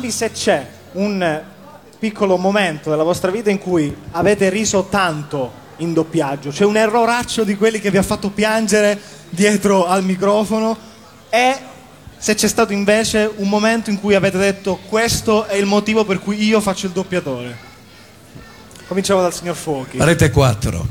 [0.05, 1.41] entrambi se c'è un
[1.97, 7.43] piccolo momento della vostra vita in cui avete riso tanto in doppiaggio, c'è un erroraccio
[7.43, 8.99] di quelli che vi ha fatto piangere
[9.29, 10.77] dietro al microfono
[11.29, 11.57] e
[12.17, 16.19] se c'è stato invece un momento in cui avete detto questo è il motivo per
[16.19, 17.73] cui io faccio il doppiatore.
[18.87, 19.97] Cominciamo dal signor Fuochi.
[19.99, 20.87] Rete 4,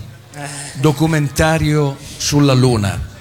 [0.74, 3.12] documentario sulla Luna.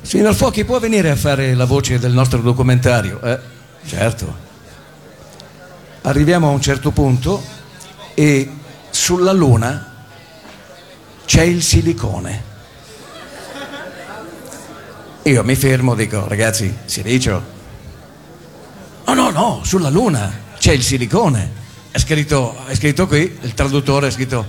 [0.00, 3.20] Signor Fuochi, può venire a fare la voce del nostro documentario?
[3.22, 3.38] Eh,
[3.86, 4.42] certo.
[6.02, 7.42] Arriviamo a un certo punto
[8.14, 8.50] e
[8.90, 9.92] sulla Luna
[11.24, 12.52] c'è il silicone.
[15.22, 17.42] Io mi fermo, dico, ragazzi, silicio?
[19.04, 21.62] Oh no, no, sulla Luna c'è il silicone.
[21.90, 24.44] È scritto, è scritto qui, il traduttore ha scritto,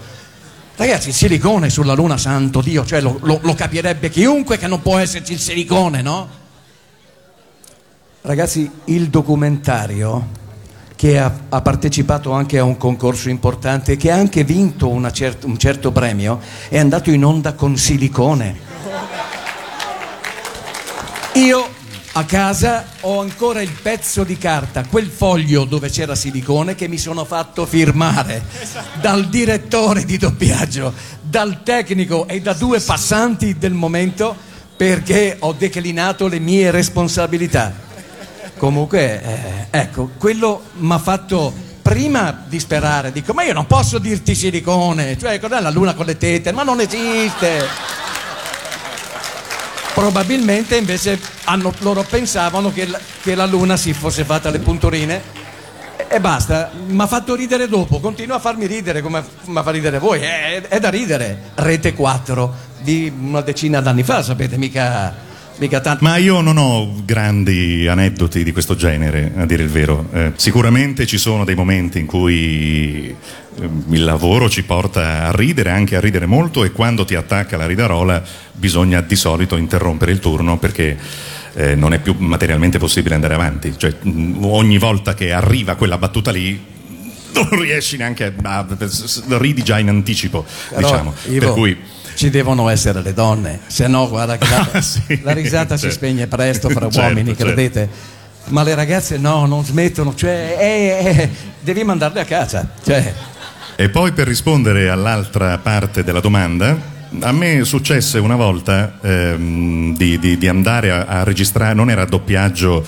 [0.75, 4.81] ragazzi, il silicone sulla Luna, santo Dio, cioè lo, lo- lo capirebbe chiunque che non
[4.81, 6.43] può esserci il silicone, no?
[8.27, 10.29] Ragazzi, il documentario
[10.95, 15.59] che ha, ha partecipato anche a un concorso importante che ha anche vinto cer- un
[15.59, 18.57] certo premio è andato in onda con silicone.
[21.33, 21.69] Io
[22.13, 26.97] a casa ho ancora il pezzo di carta, quel foglio dove c'era silicone che mi
[26.97, 28.43] sono fatto firmare
[28.99, 34.35] dal direttore di doppiaggio, dal tecnico e da due passanti del momento
[34.75, 37.84] perché ho declinato le mie responsabilità.
[38.65, 41.53] Comunque, eh, ecco, quello mi ha fatto
[41.83, 46.17] prima disperare, dico, ma io non posso dirti silicone, cioè cos'è la luna con le
[46.17, 47.63] tette, ma non esiste.
[49.93, 55.21] Probabilmente invece hanno- loro pensavano che la, che la luna si fosse fatta le punturine
[56.07, 59.99] e, basta, mi ha fatto ridere dopo, continua a farmi ridere come mi fa ridere
[59.99, 61.51] voi, è, è da ridere.
[61.53, 65.33] Rete 4 di una decina d'anni fa, sapete, mica.
[66.01, 70.07] Ma io non ho grandi aneddoti di questo genere, a dire il vero.
[70.11, 75.69] Eh, sicuramente ci sono dei momenti in cui eh, il lavoro ci porta a ridere,
[75.71, 80.19] anche a ridere molto, e quando ti attacca la ridarola bisogna di solito interrompere il
[80.19, 80.97] turno perché
[81.53, 83.73] eh, non è più materialmente possibile andare avanti.
[83.77, 86.73] Cioè, mh, ogni volta che arriva quella battuta lì
[87.33, 88.67] non riesci neanche a, a-
[89.37, 91.13] ridi già in anticipo, Però, diciamo.
[91.27, 91.77] Ivo, per cui
[92.15, 94.67] ci devono essere le donne, se no guarda che la,
[95.23, 95.95] la risata si certo.
[95.97, 97.43] spegne presto fra Certo, uomini, certo.
[97.45, 97.89] credete.
[98.47, 102.69] Ma le ragazze no, non smettono, cioè eh, eh, devi mandarle a casa.
[102.83, 103.13] Cioè,
[103.75, 106.77] E poi per rispondere all'altra parte della domanda,
[107.21, 112.05] a me successe una volta ehm, di, di- di andare a, a registrare, non era
[112.05, 112.85] doppiaggio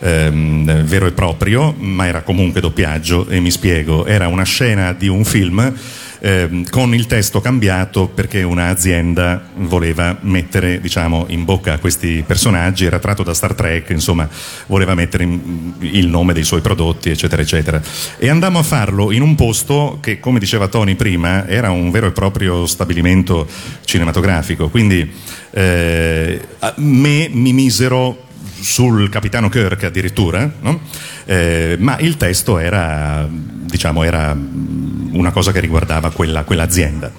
[0.00, 5.06] ehm, vero e proprio, ma era comunque doppiaggio e mi spiego, era una scena di
[5.08, 5.72] un film
[6.20, 12.84] ehm, con il testo cambiato perché un'azienda voleva mettere diciamo, in bocca a questi personaggi,
[12.84, 14.28] era tratto da Star Trek, insomma
[14.66, 17.80] voleva mettere in- il nome dei suoi prodotti eccetera eccetera.
[18.18, 22.06] E andammo a farlo in un posto che come diceva Tony prima era un vero
[22.06, 23.46] e proprio stabilimento
[23.84, 24.68] cinematografico.
[24.68, 25.10] Quindi
[25.50, 26.40] eh,
[26.76, 28.26] me mi misero
[28.60, 30.80] sul capitano Kirk addirittura, no?
[31.24, 37.10] Eh, ma il testo era, diciamo, era una cosa che riguardava quella, quell'azienda.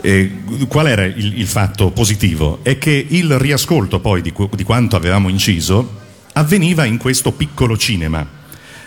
[0.00, 2.60] E qual era il, il fatto positivo?
[2.62, 5.96] È che il riascolto poi di, di quanto avevamo inciso
[6.34, 8.36] avveniva in questo piccolo cinema.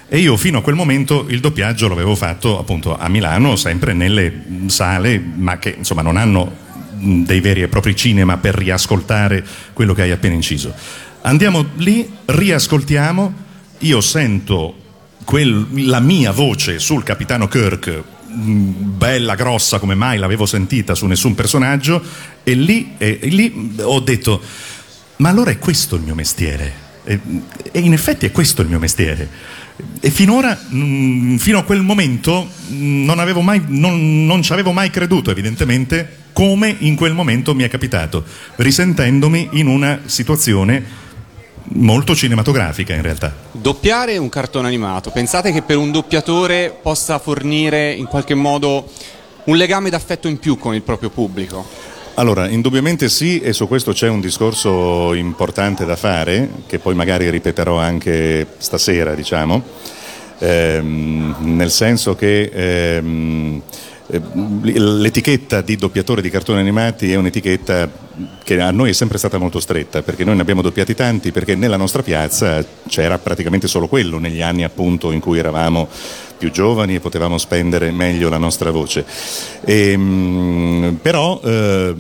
[0.08, 4.44] E io fino a quel momento il doppiaggio l'avevo fatto appunto a Milano, sempre nelle
[4.68, 6.70] sale, ma che insomma non hanno
[7.02, 10.74] dei veri e propri cinema per riascoltare quello che hai appena inciso.
[11.24, 13.34] Andiamo lì, riascoltiamo,
[13.80, 14.76] io sento
[15.24, 21.06] quel- la mia voce sul capitano Kirk, mh, bella, grossa come mai l'avevo sentita su
[21.06, 22.02] nessun personaggio,
[22.42, 24.42] e lì, e- e lì ho detto,
[25.18, 26.90] ma allora è questo il mio mestiere?
[27.04, 27.20] E,
[27.72, 29.30] e in effetti è questo il mio mestiere.
[30.00, 34.72] E finora, mh, fino a quel momento, mh, non, avevo mai, non, non ci avevo
[34.72, 38.24] mai creduto, evidentemente, come in quel momento mi è capitato,
[38.56, 41.10] risentendomi in una situazione
[41.74, 43.34] molto cinematografica in realtà.
[43.52, 48.90] Doppiare un cartone animato, pensate che per un doppiatore possa fornire in qualche modo
[49.46, 51.90] un legame d'affetto in più con il proprio pubblico?
[52.16, 57.30] Allora, indubbiamente sì, e su questo c'è un discorso importante da fare, che poi magari
[57.30, 59.64] ripeterò anche stasera, diciamo,
[60.38, 63.91] ehm, nel senso che ehm, eh,
[64.64, 67.90] l'etichetta di doppiatore di cartoni animati è un'etichetta
[68.44, 71.56] che a noi è sempre stata molto stretta, perché noi ne abbiamo doppiati tanti, perché
[71.56, 75.88] nella nostra piazza c'era praticamente solo quello, negli anni appunto in cui eravamo
[76.38, 79.06] più giovani e potevamo spendere meglio la nostra voce.
[79.64, 81.96] Ehm, però, eh,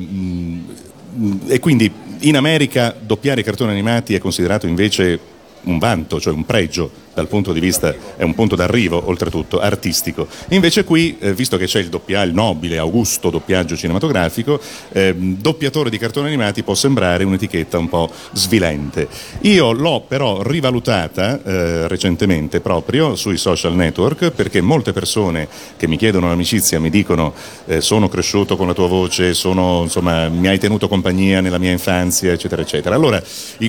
[1.48, 1.92] e quindi
[2.22, 5.20] in America doppiare i cartoni animati è considerato invece
[5.64, 10.28] un vanto, cioè un pregio, dal punto di vista, è un punto d'arrivo oltretutto artistico.
[10.50, 14.60] Invece qui, eh, visto che c'è il doppia, il nobile, augusto doppiaggio cinematografico,
[14.92, 19.08] ehm, doppiatore di cartoni animati può sembrare un'etichetta un po' svilente.
[19.42, 25.48] Io l'ho però rivalutata eh, recentemente proprio sui social network perché molte persone
[25.78, 27.34] che mi chiedono l'amicizia mi dicono
[27.66, 31.72] eh, sono cresciuto con la tua voce, sono, insomma, mi hai tenuto compagnia nella mia
[31.72, 32.96] infanzia, eccetera, eccetera.
[32.96, 33.22] Allora,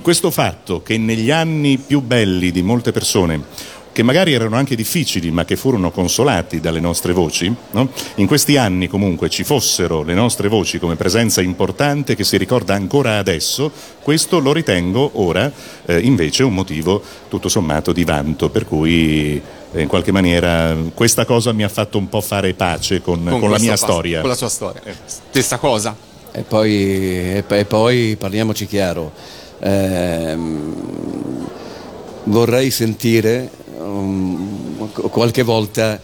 [0.02, 3.31] questo fatto che negli anni più belli di molte persone
[3.92, 7.90] che magari erano anche difficili ma che furono consolati dalle nostre voci, no?
[8.16, 12.74] in questi anni comunque ci fossero le nostre voci come presenza importante che si ricorda
[12.74, 13.70] ancora adesso,
[14.02, 15.52] questo lo ritengo ora
[15.84, 19.40] eh, invece un motivo tutto sommato di vanto, per cui
[19.72, 23.32] eh, in qualche maniera questa cosa mi ha fatto un po' fare pace con, con
[23.32, 24.20] la questo mia passo- storia.
[24.20, 24.80] Con la sua storia.
[25.04, 25.94] Stessa cosa.
[26.34, 29.12] E poi, e e poi parliamoci chiaro,
[29.60, 31.46] ehm,
[32.24, 36.00] vorrei sentire um, qu- qualche volta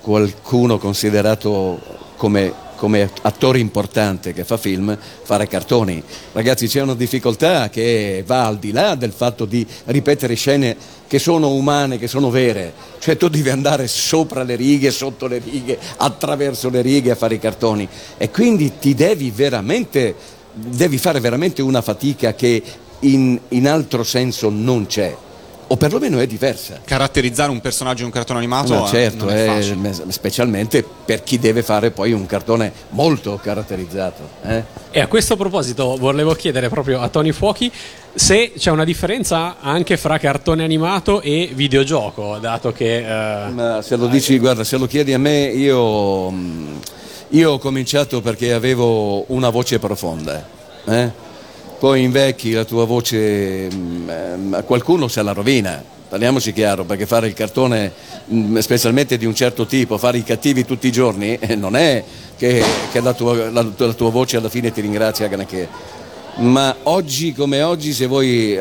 [0.00, 1.80] qualcuno considerato
[2.16, 6.02] come, come attore importante che fa film fare cartoni.
[6.32, 11.18] Ragazzi c'è una difficoltà che va al di là del fatto di ripetere scene che
[11.18, 15.78] sono umane, che sono vere, cioè tu devi andare sopra le righe, sotto le righe,
[15.96, 17.88] attraverso le righe a fare i cartoni.
[18.18, 20.14] E quindi ti devi veramente,
[20.52, 22.62] devi fare veramente una fatica che
[23.00, 25.14] in, in altro senso non c'è,
[25.66, 26.80] o perlomeno è diversa.
[26.84, 31.22] Caratterizzare un personaggio in un cartone animato No, eh, certo, non è eh, specialmente per
[31.22, 34.28] chi deve fare poi un cartone molto caratterizzato.
[34.44, 34.62] eh.
[34.90, 37.70] E a questo proposito volevo chiedere proprio a Tony Fuochi
[38.14, 42.98] se c'è una differenza anche fra cartone animato e videogioco, dato che...
[42.98, 46.76] eh, Ma se lo dici, guarda, se lo chiedi a me, io, mm,
[47.30, 50.46] io ho cominciato perché avevo una voce profonda.
[50.86, 51.23] eh.
[51.78, 55.82] Poi invecchi, la tua voce, mm, ehm, qualcuno se la rovina.
[56.08, 57.92] Parliamoci chiaro, perché fare il cartone,
[58.32, 62.02] mm, specialmente di un certo tipo, fare i cattivi tutti i giorni, eh, non è
[62.38, 62.62] che,
[62.92, 65.68] che la, tua, la- la tua voce alla fine ti ringrazia granché.
[66.36, 68.56] Ma oggi come oggi, se voi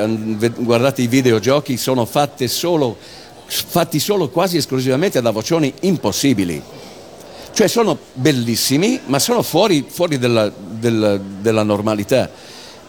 [0.57, 2.07] guardate i videogiochi, sono
[2.47, 2.97] solo,
[3.45, 6.61] fatti solo quasi esclusivamente da vocioni impossibili.
[7.53, 12.29] Cioè sono bellissimi, ma sono fuori, fuori della, della- della normalità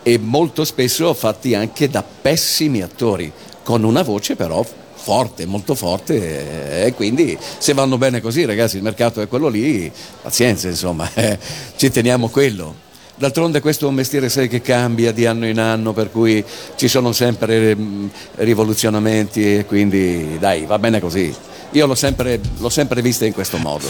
[0.05, 3.33] e molto spesso fatti anche da pessimi attori,
[3.65, 8.83] con una voce però forte, molto forte e quindi se vanno bene così ragazzi il
[8.83, 9.91] mercato è quello lì,
[10.23, 11.11] pazienza insomma,
[11.77, 12.84] ci teniamo quello.
[13.17, 16.45] D'altronde questo è un mestiere sai, che cambia di anno in anno, per cui
[16.75, 18.07] ci sono sempre mm,
[18.37, 21.33] rivoluzionamenti e quindi dai, va bene così.
[21.71, 23.87] Io l'ho sempre, l'ho sempre vista in questo modo.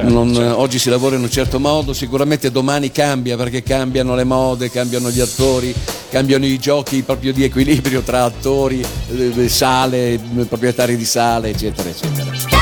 [0.00, 4.70] Non- Oggi si lavora in un certo modo, sicuramente domani cambia perché cambiano le mode,
[4.70, 5.74] cambiano gli attori,
[6.10, 11.88] cambiano i giochi proprio di equilibrio tra attori, eh, sale, eh, proprietari di sale, eccetera,
[11.88, 12.57] eccetera.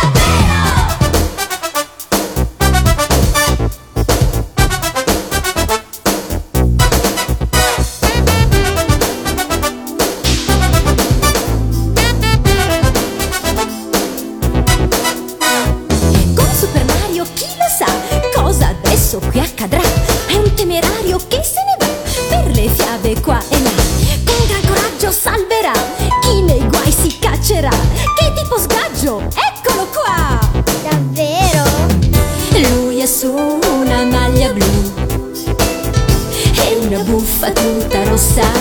[38.17, 38.56] Tutta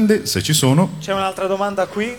[0.00, 2.14] domande, se ci sono, C'è un'altra domanda qui.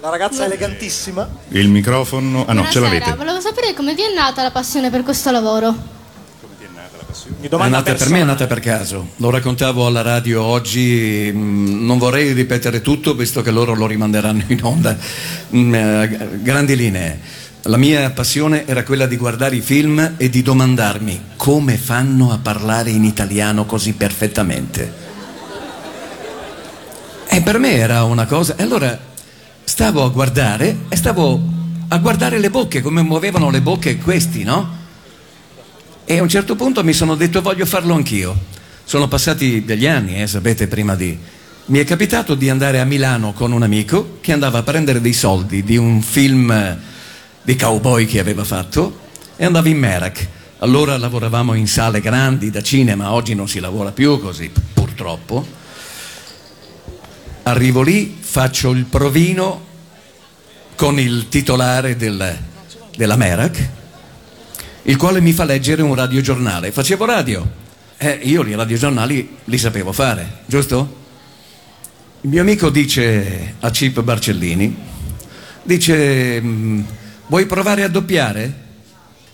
[0.00, 1.28] La ragazza elegantissima.
[1.48, 2.46] il microfono...
[2.46, 3.16] Ah no, ce Buonasera, l'avete.
[3.16, 5.98] volevo sapere come vi è nata la passione per questo lavoro.
[7.42, 9.08] È nata per me è nata per caso.
[9.16, 14.42] Lo raccontavo alla radio oggi, mm, non vorrei ripetere tutto visto che loro lo rimanderanno
[14.46, 14.96] in onda.
[15.54, 17.20] Mm, eh, grandi linee.
[17.64, 22.38] La mia passione era quella di guardare i film e di domandarmi come fanno a
[22.38, 25.09] parlare in italiano così perfettamente.
[27.32, 28.56] E per me era una cosa.
[28.56, 28.98] E allora
[29.62, 31.40] stavo a guardare e stavo
[31.86, 34.78] a guardare le bocche, come muovevano le bocche questi, no?
[36.04, 38.36] E a un certo punto mi sono detto voglio farlo anch'io.
[38.82, 41.16] Sono passati degli anni, eh, sapete, prima di...
[41.66, 45.12] Mi è capitato di andare a Milano con un amico che andava a prendere dei
[45.12, 46.78] soldi di un film eh,
[47.42, 48.98] di cowboy che aveva fatto
[49.36, 50.26] e andava in Merak.
[50.58, 55.58] Allora lavoravamo in sale grandi da cinema, oggi non si lavora più così, purtroppo.
[57.50, 59.66] Arrivo lì, faccio il provino
[60.76, 62.38] con il titolare del-
[62.96, 63.68] della Merak,
[64.82, 66.70] il quale mi fa leggere un radiogiornale.
[66.70, 67.50] Facevo radio.
[67.96, 70.98] Eh, io i radiogiornali li sapevo fare, giusto?
[72.20, 74.76] Il mio amico dice a Chip Barcellini,
[75.64, 76.82] dice, "Mm,
[77.26, 78.54] vuoi provare a doppiare?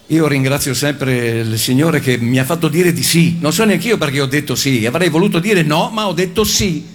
[0.06, 3.36] Io ringrazio sempre il Signore che mi ha fatto dire di sì.
[3.40, 6.44] Non so neanche io perché ho detto sì, avrei voluto dire no, ma ho detto
[6.44, 6.94] sì.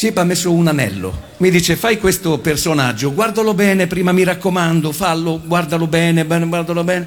[0.00, 1.24] Chip ha messo un anello.
[1.36, 6.82] Mi dice fai questo personaggio, guardalo bene prima, mi raccomando, fallo, guardalo bene, bene, guardalo
[6.84, 7.06] bene.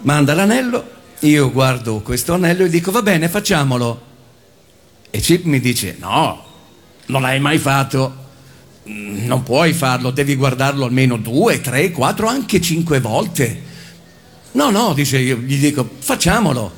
[0.00, 0.86] Manda l'anello,
[1.20, 4.02] io guardo questo anello e dico va bene, facciamolo.
[5.08, 6.44] E Chip mi dice no,
[7.06, 8.14] non l'hai mai fatto.
[8.86, 13.62] Mm, Non puoi farlo, devi guardarlo almeno due, tre, quattro, anche cinque volte.
[14.52, 16.70] No, no, dice io, gli dico facciamolo.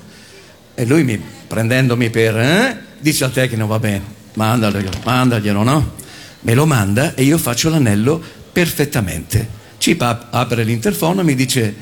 [0.76, 5.92] E lui mi, prendendomi per, eh, dice al tecnico va bene, mandaglielo, mandaglielo, no?
[6.40, 8.22] Me lo manda e io faccio l'anello
[8.52, 9.64] perfettamente.
[9.78, 11.74] Chip ap- apre l'interfono e mi dice,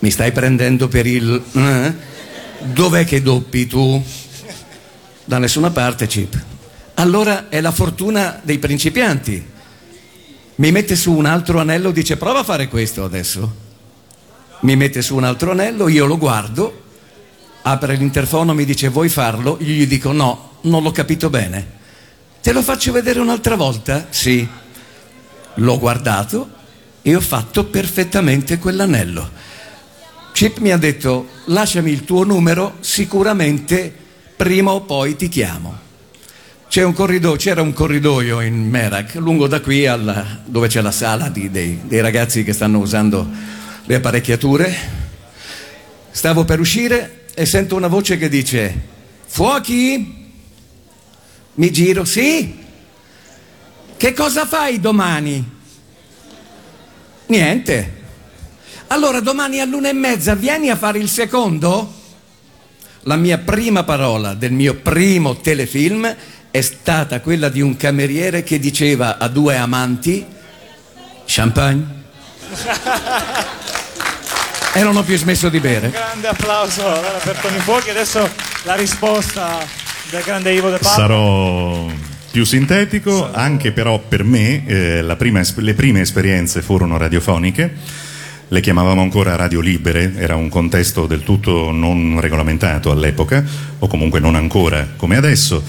[0.00, 1.42] mi stai prendendo per il...
[1.52, 1.94] eh?
[2.64, 4.02] Dov'è che doppi tu?
[5.24, 6.40] Da nessuna parte, Chip.
[6.94, 9.50] Allora è la fortuna dei principianti.
[10.56, 13.60] Mi mette su un altro anello, dice prova a fare questo adesso.
[14.60, 16.82] Mi mette su un altro anello, io lo guardo,
[17.62, 19.56] apre l'interfono, mi dice vuoi farlo?
[19.60, 21.80] Io gli dico no, non l'ho capito bene.
[22.40, 24.06] Te lo faccio vedere un'altra volta?
[24.10, 24.46] Sì.
[25.56, 26.50] L'ho guardato
[27.02, 29.30] e ho fatto perfettamente quell'anello.
[30.32, 33.92] Chip mi ha detto lasciami il tuo numero, sicuramente
[34.36, 35.78] prima o poi ti chiamo.
[36.68, 40.90] C'è un corridoio, c'era un corridoio in Merak, lungo da qui alla- dove c'è la
[40.90, 43.28] sala di- dei, dei ragazzi che stanno usando
[43.84, 44.74] le apparecchiature.
[46.10, 48.74] Stavo per uscire e sento una voce che dice:
[49.26, 50.21] Fuochi?
[51.54, 52.60] Mi giro, sì.
[53.96, 55.60] Che cosa fai domani?
[57.26, 58.00] Niente.
[58.88, 62.00] Allora domani all'una e mezza vieni a fare il secondo?
[63.02, 66.16] La mia prima parola del mio primo telefilm
[66.50, 70.24] è stata quella di un cameriere che diceva a due amanti
[71.24, 72.00] champagne
[74.74, 75.90] e non ho più smesso di bere.
[75.90, 76.82] Grande applauso
[77.22, 77.90] per Tony Fuochi.
[77.90, 78.28] Adesso
[78.64, 79.81] la risposta
[80.12, 80.94] del grande Ivo De Palma.
[80.96, 81.86] Sarò
[82.30, 87.72] più sintetico, anche però per me eh, prima le prime esperienze furono radiofoniche,
[88.46, 93.42] le chiamavamo ancora radio libere, era un contesto del tutto non regolamentato all'epoca,
[93.78, 95.62] o comunque non ancora come adesso,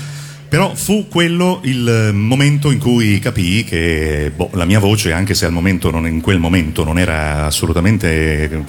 [0.50, 5.46] però fu quello il momento in cui capii che boh, la mia voce, anche se
[5.46, 8.66] al momento non- in quel momento non era assolutamente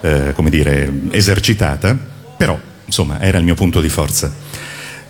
[0.00, 1.94] eh, come dire, esercitata,
[2.34, 4.46] però insomma era il mio punto di forza.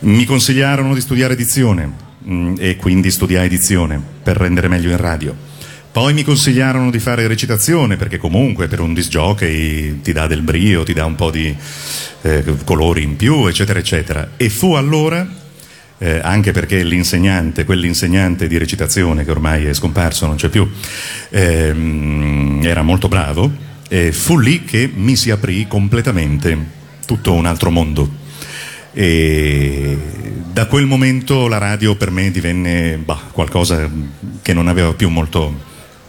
[0.00, 1.92] Mi consigliarono di studiare edizione
[2.24, 5.34] mm, e quindi studiai edizione per rendere meglio in radio.
[5.90, 10.42] Poi mi consigliarono di fare recitazione perché comunque per un disc jockey ti dà del
[10.42, 11.52] brio, ti dà un po' di
[12.22, 14.30] eh, colori in più, eccetera, eccetera.
[14.36, 15.26] E fu allora,
[15.98, 20.70] eh, anche perché l'insegnante, quell'insegnante di recitazione che ormai è scomparso, non c'è più,
[21.30, 23.50] ehm, era molto bravo,
[23.88, 26.56] e fu lì che mi si aprì completamente
[27.04, 28.26] tutto un altro mondo.
[29.00, 29.96] E
[30.50, 33.88] da quel momento la radio per me divenne bah, qualcosa
[34.42, 35.54] che non aveva più molto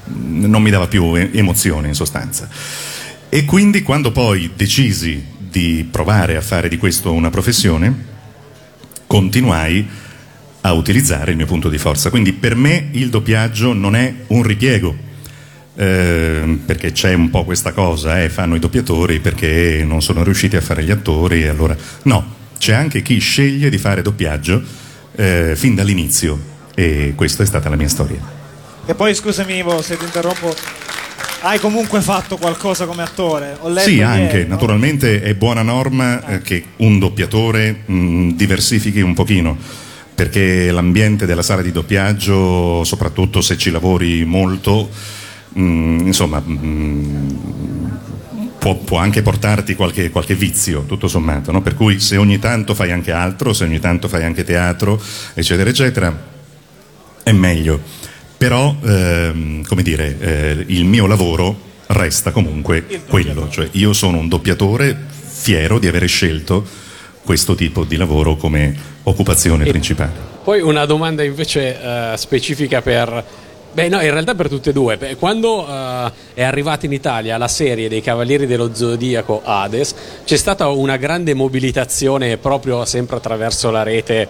[0.06, 2.50] non mi dava più emozione in sostanza.
[3.30, 8.06] E quindi quando poi decisi di provare a fare di questo una professione,
[9.06, 9.88] continuai
[10.62, 12.10] a utilizzare il mio punto di forza.
[12.10, 14.96] Quindi per me il doppiaggio non è un ripiego,
[15.76, 20.56] eh, perché c'è un po' questa cosa, eh, fanno i doppiatori perché non sono riusciti
[20.56, 24.62] a fare gli attori, allora no, c'è anche chi sceglie di fare doppiaggio
[25.16, 26.38] eh, fin dall'inizio
[26.76, 28.20] e questa è stata la mia storia.
[28.86, 30.54] E poi scusami Ivo se ti interrompo,
[31.42, 33.58] hai comunque fatto qualcosa come attore?
[33.78, 34.50] Sì, ieri, anche, no?
[34.50, 39.58] naturalmente è buona norma eh, che un doppiatore mh, diversifichi un pochino,
[40.14, 44.90] perché l'ambiente della sala di doppiaggio, soprattutto se ci lavori molto,
[45.54, 48.00] mh, insomma, mh,
[48.60, 51.62] può, può anche portarti qualche, qualche vizio, tutto sommato, no?
[51.62, 55.02] per cui se ogni tanto fai anche altro, se ogni tanto fai anche teatro,
[55.34, 56.28] eccetera, eccetera,
[57.24, 57.80] è meglio.
[58.38, 64.28] Però, ehm, come dire, eh, il mio lavoro resta comunque quello, cioè io sono un
[64.28, 64.96] doppiatore
[65.40, 66.66] fiero di avere scelto
[67.24, 70.28] questo tipo di lavoro come occupazione principale.
[70.44, 73.48] Poi una domanda invece eh, specifica per...
[73.72, 74.98] Beh no, in realtà per tutte e due.
[75.18, 79.94] Quando eh, è arrivata in Italia la serie dei Cavalieri dello Zodiaco Hades,
[80.26, 84.28] c'è stata una grande mobilitazione proprio sempre attraverso la rete,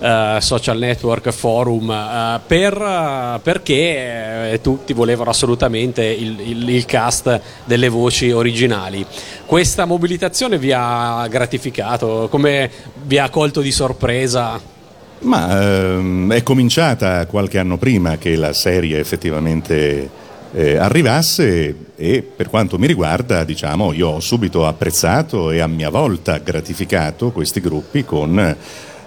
[0.00, 7.88] eh, social network, forum, eh, per, perché tutti volevano assolutamente il, il- il cast delle
[7.90, 9.04] voci originali.
[9.44, 12.28] Questa mobilitazione vi ha gratificato?
[12.30, 12.70] Come
[13.04, 14.76] vi ha colto di sorpresa?
[15.20, 20.08] Ma ehm, è cominciata qualche anno prima che la serie effettivamente
[20.52, 25.90] eh, arrivasse e per quanto mi riguarda, diciamo, io ho subito apprezzato e a mia
[25.90, 28.38] volta gratificato questi gruppi con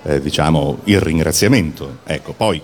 [0.03, 1.99] eh, diciamo, il ringraziamento.
[2.03, 2.61] Ecco, poi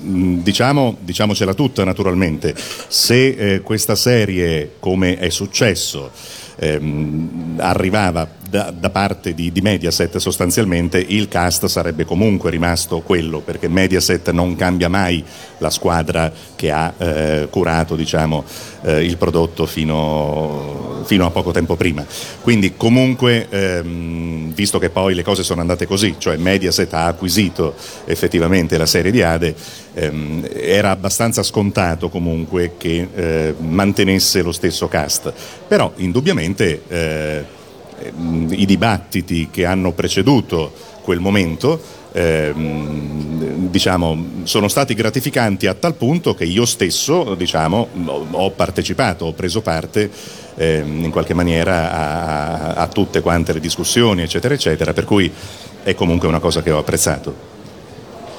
[0.00, 2.54] mh, diciamo, diciamocela tutta naturalmente,
[2.88, 6.10] se eh, questa serie, come è successo,
[6.56, 13.40] ehm, arrivava da, da parte di, di Mediaset sostanzialmente, il cast sarebbe comunque rimasto quello,
[13.40, 15.22] perché Mediaset non cambia mai
[15.58, 18.44] la squadra che ha eh, curato diciamo,
[18.82, 22.04] eh, il prodotto fino, fino a poco tempo prima.
[22.40, 27.74] Quindi comunque, ehm, visto che poi le cose sono andate così, cioè Mediaset ha acquisito
[28.04, 29.54] effettivamente la serie di Ade,
[29.94, 35.32] ehm, era abbastanza scontato comunque che eh, mantenesse lo stesso cast.
[35.66, 37.44] Però indubbiamente eh,
[38.02, 41.80] ehm, i dibattiti che hanno preceduto quel momento
[42.16, 47.88] ehm, diciamo, sono stati gratificanti a tal punto che io stesso diciamo,
[48.30, 50.10] ho- partecipato, ho preso parte
[50.56, 55.30] ehm, in qualche maniera a, a tutte quante le discussioni, eccetera, eccetera, per cui
[55.82, 57.54] è comunque una cosa che ho apprezzato.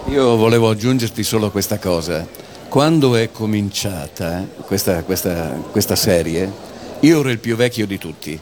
[0.10, 2.26] Io volevo aggiungerti solo questa cosa.
[2.70, 6.52] Quando è cominciata questa, questa- questa serie,
[7.02, 8.40] io ero il più vecchio di tutti.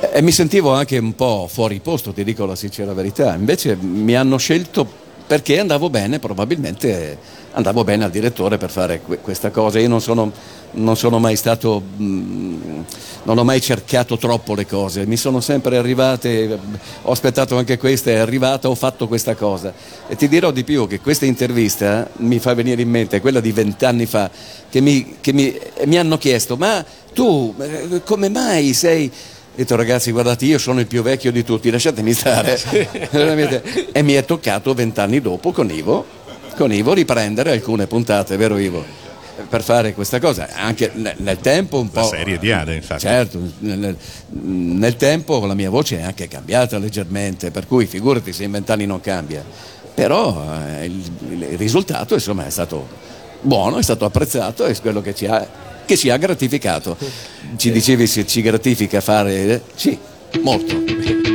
[0.00, 3.34] E mi sentivo anche un po' fuori posto, ti dico la sincera verità.
[3.34, 4.86] Invece mi hanno scelto
[5.26, 7.18] perché andavo bene, probabilmente
[7.52, 9.80] andavo bene al direttore per fare que- questa cosa.
[9.80, 10.30] Io non sono,
[10.72, 12.80] non sono mai stato, mm,
[13.24, 16.56] non ho mai cercato troppo le cose, mi sono sempre arrivate,
[17.02, 19.72] ho aspettato anche questa, è arrivata, ho fatto questa cosa.
[20.06, 23.50] E ti dirò di più che questa intervista mi fa venire in mente quella di
[23.50, 24.30] vent'anni fa,
[24.70, 29.10] che mi, che mi- mi hanno chiesto, ma tu eh, come mai sei...
[29.58, 32.56] Ho detto ragazzi guardate io sono il più vecchio di tutti, lasciatemi stare.
[33.90, 36.06] E mi è toccato vent'anni dopo con Ivo,
[36.54, 38.84] con Ivo riprendere alcune puntate, vero Ivo?
[39.48, 42.02] Per fare questa cosa, anche nel, tempo un po'...
[42.02, 43.00] La serie di Ade, infatti.
[43.00, 43.96] Certo, nel,
[44.28, 48.86] nel- tempo la mia voce è anche cambiata leggermente, per cui figurati se in vent'anni
[48.86, 49.44] non cambia.
[49.92, 50.40] però
[50.78, 52.86] eh, il, il risultato insomma, è stato
[53.40, 55.44] buono, è stato apprezzato e è quello che ci ha,
[55.88, 56.98] che ci ha gratificato.
[57.56, 59.62] Ci dicevi se ci gratifica fare...
[59.74, 59.98] Sì,
[60.42, 61.27] molto.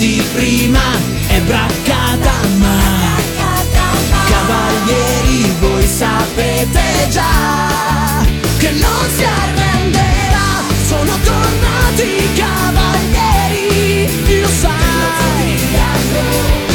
[0.00, 0.80] Di prima
[1.26, 2.78] è braccata ma
[4.30, 8.24] Cavalieri voi sapete già
[8.56, 10.64] che non si arrenderà.
[10.86, 15.58] Sono tornati cavalieri, lo sai.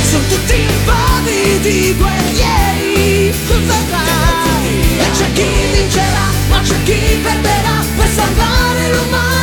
[0.07, 4.99] Sono tutti impavidi guerrieri, vedrai.
[4.99, 9.34] E c'è chi vincerà, ma c'è chi perderà per salvare l'umanità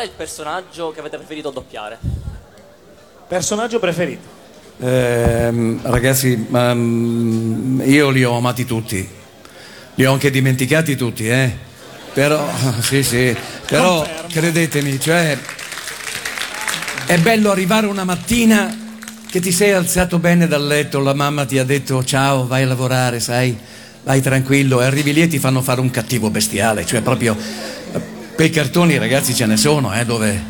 [0.00, 1.98] qual è il personaggio che avete preferito doppiare?
[3.28, 4.38] Personaggio preferito?
[4.78, 9.06] Ehm, ragazzi, ma, mm, io li ho amati tutti,
[9.94, 11.54] li ho anche dimenticati tutti, eh?
[12.14, 12.48] Però,
[12.80, 13.36] sì, sì,
[13.66, 15.38] però credetemi, cioè,
[17.04, 18.74] è bello arrivare una mattina
[19.30, 22.66] che ti sei alzato bene dal letto, la mamma ti ha detto ciao, vai a
[22.66, 23.54] lavorare, sai,
[24.02, 27.36] vai tranquillo, e arrivi lì e ti fanno fare un cattivo bestiale, cioè proprio,
[28.40, 30.42] quei cartoni ragazzi ce ne sono, eh, dove,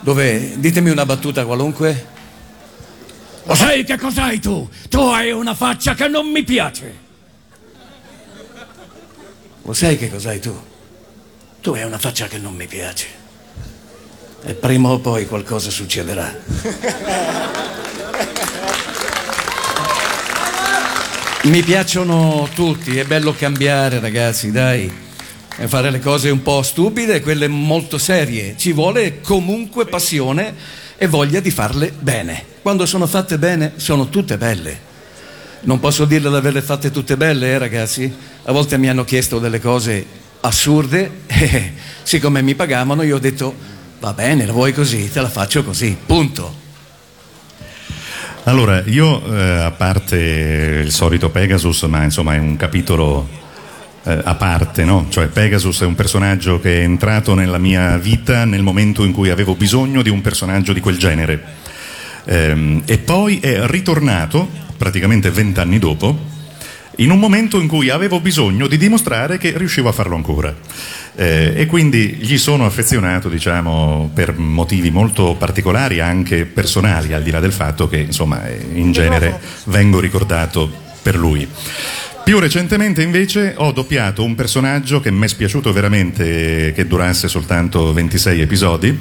[0.00, 2.06] dove, ditemi una battuta qualunque.
[3.42, 4.66] Lo sai che cos'hai tu?
[4.88, 6.98] Tu hai una faccia che non mi piace.
[9.60, 10.58] Lo sai che cos'hai tu?
[11.60, 13.08] Tu hai una faccia che non mi piace.
[14.42, 16.34] E prima o poi qualcosa succederà.
[21.42, 25.03] Mi piacciono tutti, è bello cambiare ragazzi, dai.
[25.56, 28.54] E fare le cose un po' stupide quelle molto serie.
[28.56, 30.54] Ci vuole comunque passione
[30.96, 32.44] e voglia di farle bene.
[32.60, 34.92] Quando sono fatte bene, sono tutte belle.
[35.60, 38.12] Non posso dirle di averle fatte tutte belle, eh, ragazzi?
[38.44, 40.04] A volte mi hanno chiesto delle cose
[40.40, 43.54] assurde e siccome mi pagavano io ho detto
[44.00, 46.62] va bene, la vuoi così, te la faccio così, punto.
[48.42, 53.26] Allora, io eh, a parte il solito Pegasus, ma insomma è un capitolo
[54.04, 55.06] eh, a parte, no?
[55.08, 59.30] Cioè Pegasus è un personaggio che è entrato nella mia vita nel momento in cui
[59.30, 61.42] avevo bisogno di un personaggio di quel genere.
[62.26, 66.32] Ehm, e poi è ritornato, praticamente vent'anni dopo,
[66.98, 70.54] in un momento in cui avevo bisogno di dimostrare che riuscivo a farlo ancora.
[71.16, 77.30] Eh, e quindi gli sono affezionato, diciamo, per motivi molto particolari, anche personali, al di
[77.30, 80.70] là del fatto che, insomma, eh, in genere vengo ricordato
[81.02, 81.48] per lui.
[82.24, 87.92] Più recentemente invece ho doppiato un personaggio che mi è spiaciuto veramente che durasse soltanto
[87.92, 88.98] 26 episodi,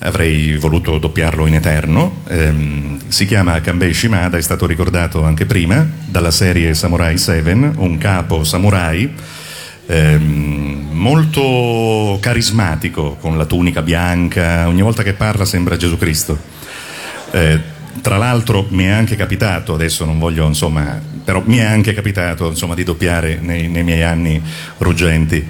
[0.00, 5.86] avrei voluto doppiarlo in eterno, Ehm, si chiama Kanbei Shimada, è stato ricordato anche prima,
[6.04, 9.10] dalla serie Samurai 7, un capo samurai
[9.86, 16.38] ehm, molto carismatico, con la tunica bianca, ogni volta che parla sembra Gesù Cristo.
[17.30, 21.92] Eh, tra l'altro mi è anche capitato, adesso non voglio insomma, però mi è anche
[21.92, 24.40] capitato insomma di doppiare nei, nei miei anni
[24.78, 25.44] ruggenti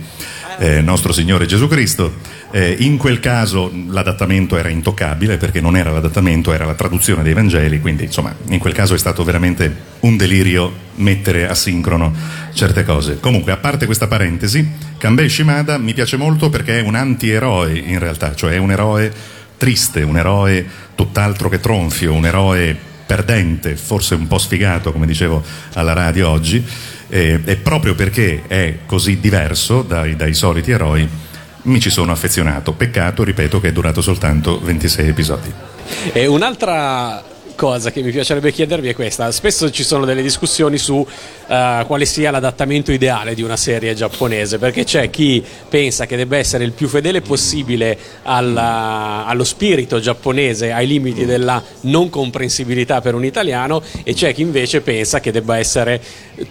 [0.59, 2.14] eh, nostro Signore Gesù Cristo.
[2.51, 7.35] Eh, in quel caso l'adattamento era intoccabile perché non era l'adattamento, era la traduzione dei
[7.35, 12.14] Vangeli, quindi insomma in quel caso è stato veramente un delirio mettere a sincrono
[12.55, 13.20] certe cose.
[13.20, 14.66] Comunque, a parte questa parentesi,
[14.97, 19.12] Kanbei Shimada mi piace molto perché è un antieroe in realtà, cioè è un eroe
[19.59, 25.42] triste, un eroe tutt'altro che tronfio, un eroe perdente, forse un po' sfigato, come dicevo
[25.74, 26.64] alla radio oggi,
[27.09, 31.09] e, e proprio perché è così diverso dai, dai soliti eroi,
[31.62, 32.72] mi ci sono affezionato.
[32.72, 35.52] Peccato, ripeto, che è durato soltanto 26 episodi.
[36.12, 37.22] E un'altra
[37.57, 39.32] cosa che mi piacerebbe chiedervi è questa.
[39.32, 41.04] Spesso ci sono delle discussioni su
[41.48, 46.36] eh, quale sia l'adattamento ideale di una serie giapponese, perché c'è chi pensa che debba
[46.36, 53.14] essere il più fedele possibile alla- allo spirito giapponese, ai limiti della non comprensibilità per
[53.14, 56.00] un italiano, e c'è chi invece pensa che debba essere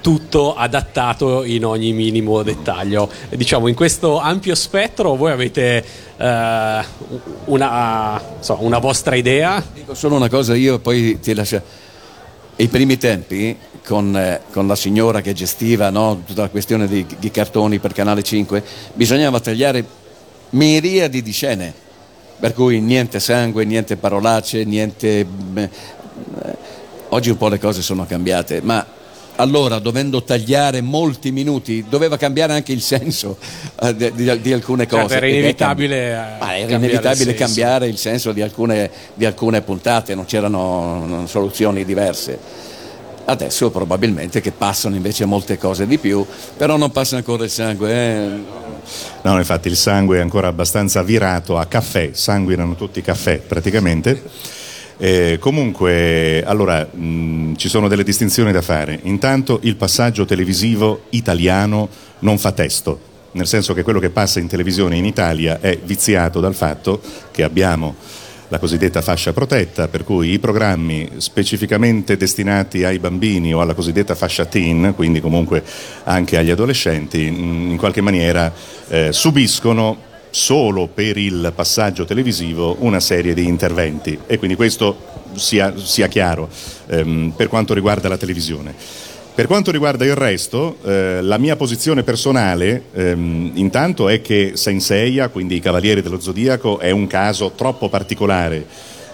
[0.01, 3.09] tutto adattato in ogni minimo dettaglio.
[3.29, 5.77] Diciamo, in questo ampio spettro voi avete
[6.14, 9.63] eh, una, so, una vostra idea?
[9.73, 11.83] Dico solo una cosa, io poi ti lascio.
[12.57, 17.05] I primi tempi, con, eh, con la signora che gestiva no, tutta la questione di,
[17.19, 18.63] di cartoni per Canale 5,
[18.93, 19.83] bisognava tagliare
[20.51, 21.73] miriadi di scene,
[22.39, 25.27] per cui niente sangue, niente parolacce, niente...
[25.55, 25.69] eh,
[27.09, 28.85] oggi un po' le cose sono cambiate, ma
[29.37, 33.37] allora dovendo tagliare molti minuti doveva cambiare anche il senso
[33.81, 35.01] eh, di, di- di alcune cose.
[35.09, 37.43] Certo, era inevitabile, cambi- eh, Ma era cambiare inevitabile il senso.
[37.45, 42.63] cambiare il senso di alcune, di alcune puntate, non c'erano non- soluzioni diverse.
[43.27, 46.23] Adesso probabilmente che passano invece molte cose di più,
[46.55, 47.91] però non passa ancora il sangue.
[47.91, 48.27] eh.
[49.23, 54.21] No, infatti il sangue è ancora abbastanza virato a caffè, sanguinano tutti i caffè praticamente.
[54.97, 58.99] Eh, comunque, allora, mh, ci sono delle distinzioni da fare.
[59.03, 61.89] Intanto il passaggio televisivo italiano
[62.19, 62.99] non fa testo,
[63.31, 67.43] nel senso che quello che passa in televisione in Italia è viziato dal fatto che
[67.43, 67.95] abbiamo
[68.49, 74.15] la cosiddetta fascia protetta, per cui i programmi specificamente destinati ai bambini o alla cosiddetta
[74.15, 75.63] fascia teen, quindi comunque
[76.03, 78.53] anche agli adolescenti, mh, in qualche maniera
[78.87, 84.97] eh, subiscono solo per il passaggio televisivo una serie di interventi e quindi questo
[85.35, 86.49] sia, sia chiaro
[86.87, 88.75] ehm, per quanto riguarda la televisione.
[89.33, 95.29] Per quanto riguarda il resto, eh, la mia posizione personale ehm, intanto è che Senseiya,
[95.29, 98.65] quindi i Cavalieri dello Zodiaco, è un caso troppo particolare,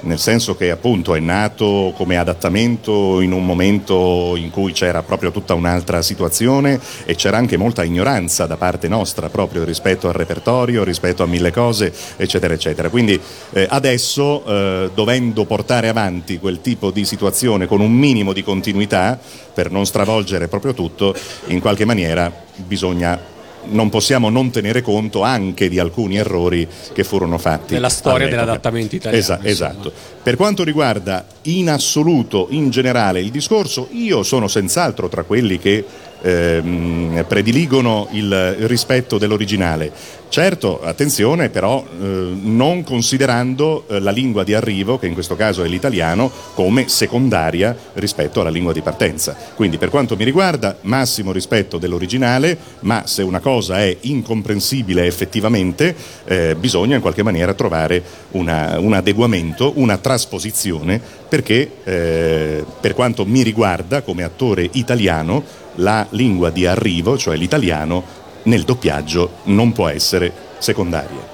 [0.02, 5.32] nel senso che appunto è nato come adattamento in un momento in cui c'era proprio
[5.32, 10.84] tutta un'altra situazione e c'era anche molta ignoranza da parte nostra proprio rispetto al repertorio,
[10.84, 12.90] rispetto a mille cose, eccetera, eccetera.
[12.90, 13.20] Quindi
[13.52, 19.20] eh, adesso, eh, dovendo portare avanti quel tipo di situazione con un minimo di continuità,
[19.54, 21.14] per non stravolgere proprio tutto,
[21.48, 23.20] in qualche maniera bisogna
[23.66, 27.74] non possiamo non tenere conto anche di alcuni errori che furono fatti.
[27.74, 28.42] Nella storia all'epoca.
[28.42, 29.92] dell'adattamento italiano, Esa- esatto.
[30.22, 35.84] Per quanto riguarda in assoluto, in generale, il discorso, io sono senz'altro tra quelli che
[36.22, 40.20] ehm, prediligono il rispetto dell'originale.
[40.32, 42.06] Certo, attenzione però, eh,
[42.42, 47.76] non considerando eh, la lingua di arrivo, che in questo caso è l'italiano, come secondaria
[47.96, 49.36] rispetto alla lingua di partenza.
[49.56, 55.94] Quindi per quanto mi riguarda, massimo rispetto dell'originale, ma se una cosa è incomprensibile effettivamente,
[56.24, 58.02] eh, bisogna in qualche maniera trovare
[58.32, 65.44] una- un adeguamento, una trasposizione, perché eh, per quanto mi riguarda come attore italiano,
[65.76, 68.04] la lingua di arrivo, cioè l'italiano,
[68.44, 71.28] nel doppiaggio non può essere secondaria.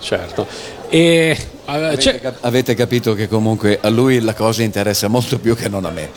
[0.00, 0.46] Certo.
[0.88, 5.68] E Avete, cap- avete capito che comunque a lui la cosa interessa molto più che
[5.68, 6.10] non a me.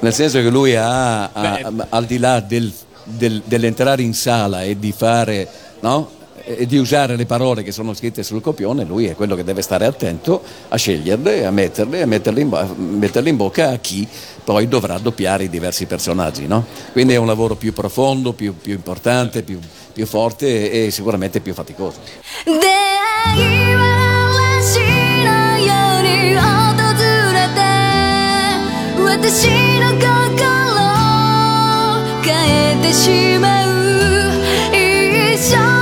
[0.00, 2.70] Nel senso che lui ha, ha- al di là del-
[3.04, 5.48] del- dell'entrare in sala e di fare,
[5.80, 6.10] no?
[6.45, 9.61] E di usare le parole che sono scritte sul copione, lui è quello che deve
[9.61, 13.77] stare attento a sceglierle, a metterle, a metterle in, bo- a metterle in bocca a
[13.77, 14.07] chi
[14.43, 16.47] poi dovrà doppiare i diversi personaggi.
[16.47, 16.65] No?
[16.93, 19.59] Quindi è un lavoro più profondo, più, più importante, più,
[19.93, 21.99] più forte e sicuramente più faticoso.
[22.45, 23.81] 出会いは
[24.61, 25.69] 嵐のよ
[25.99, 26.41] うに訪
[27.33, 27.59] れて
[29.03, 29.47] 私
[29.79, 30.05] の心
[30.81, 30.91] を
[32.23, 32.29] 変
[32.73, 33.69] えてしまう
[34.73, 35.74] 一緒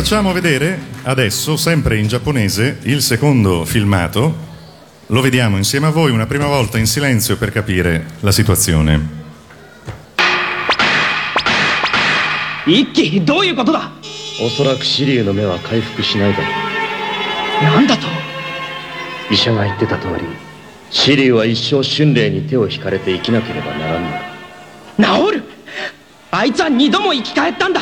[0.00, 4.44] facciamo vedere adesso, sempre in giapponese, il secondo filmato.
[5.06, 9.24] Lo vediamo insieme a voi una prima volta in silenzio per capire la situazione.
[12.66, 13.92] 一気どういうことだ
[14.42, 16.44] おそらく紫龍の目は回復しないだろ
[17.60, 18.06] うなんだと
[19.30, 20.24] 医者が言ってた通り
[20.88, 25.44] 紫龍は一生春霊に手を引かれて生きなければならんのだ治る
[26.32, 27.80] あいつは二度も生き返ったんだ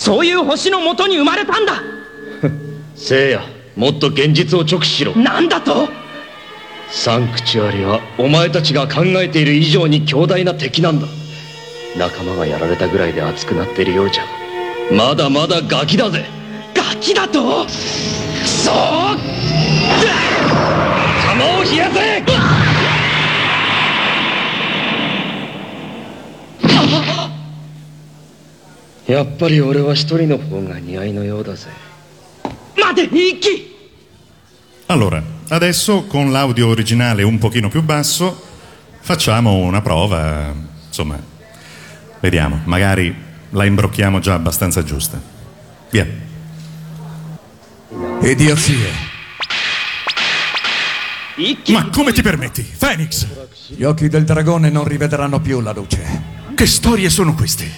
[0.00, 1.74] そういう星の元に生まれたんだ。
[2.96, 3.42] せいや
[3.76, 5.14] もっと現実を直視しろ。
[5.14, 5.90] なんだと？
[6.90, 11.06] サンクチュアリはお前たちが考えている以上に強大な敵なんだ。
[11.98, 14.24] 仲間がやられたぐらいで熱くなっているようじゃ。
[14.90, 16.24] まだまだガキだぜ。
[16.74, 17.66] ガキだと？
[17.66, 17.70] く
[18.48, 19.18] そー
[21.36, 22.20] 弾を冷やせ
[29.09, 31.69] やっぱり俺は一人の方が似合いのようだぜ
[32.75, 33.75] 待て一気
[34.87, 38.39] Allora, adesso con l'audio originale un pochino più basso
[38.99, 40.53] facciamo una prova,
[40.87, 41.19] insomma,
[42.19, 43.15] vediamo, magari
[43.51, 45.19] la imbrocchiamo già abbastanza giusta.
[45.89, 46.07] Via.
[48.21, 49.13] Idiozie.
[51.67, 52.63] Ma come ti permetti?
[52.77, 53.27] Phoenix!
[53.67, 56.23] Gli occhi del dragone non rivedranno più la luce.
[56.55, 57.69] Che storie sono queste?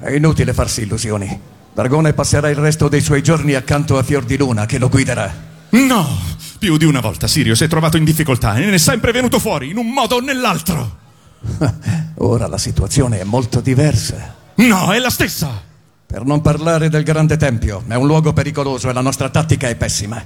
[0.00, 1.40] È inutile farsi illusioni.
[1.74, 5.34] Dragone passerà il resto dei suoi giorni accanto a Fior di Luna che lo guiderà.
[5.70, 6.36] No!
[6.58, 9.38] Più di una volta Sirio si è trovato in difficoltà e ne è sempre venuto
[9.38, 10.98] fuori, in un modo o nell'altro.
[12.18, 14.34] Ora la situazione è molto diversa.
[14.56, 15.66] No, è la stessa!
[16.06, 19.74] Per non parlare del grande tempio, è un luogo pericoloso e la nostra tattica è
[19.76, 20.24] pessima.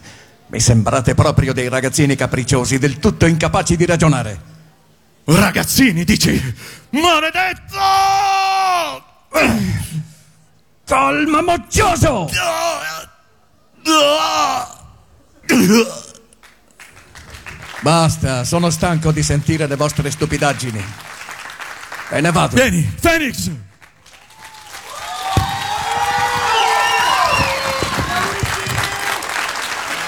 [0.48, 4.40] Mi sembrate proprio dei ragazzini capricciosi, del tutto incapaci di ragionare.
[5.24, 6.40] Ragazzini, dici?
[6.90, 7.80] Maledetto!
[10.84, 12.28] Calma, moccioso!
[17.80, 20.84] Basta, sono stanco di sentire le vostre stupidaggini.
[22.10, 22.56] E ne vado.
[22.56, 23.50] Vieni, Phoenix!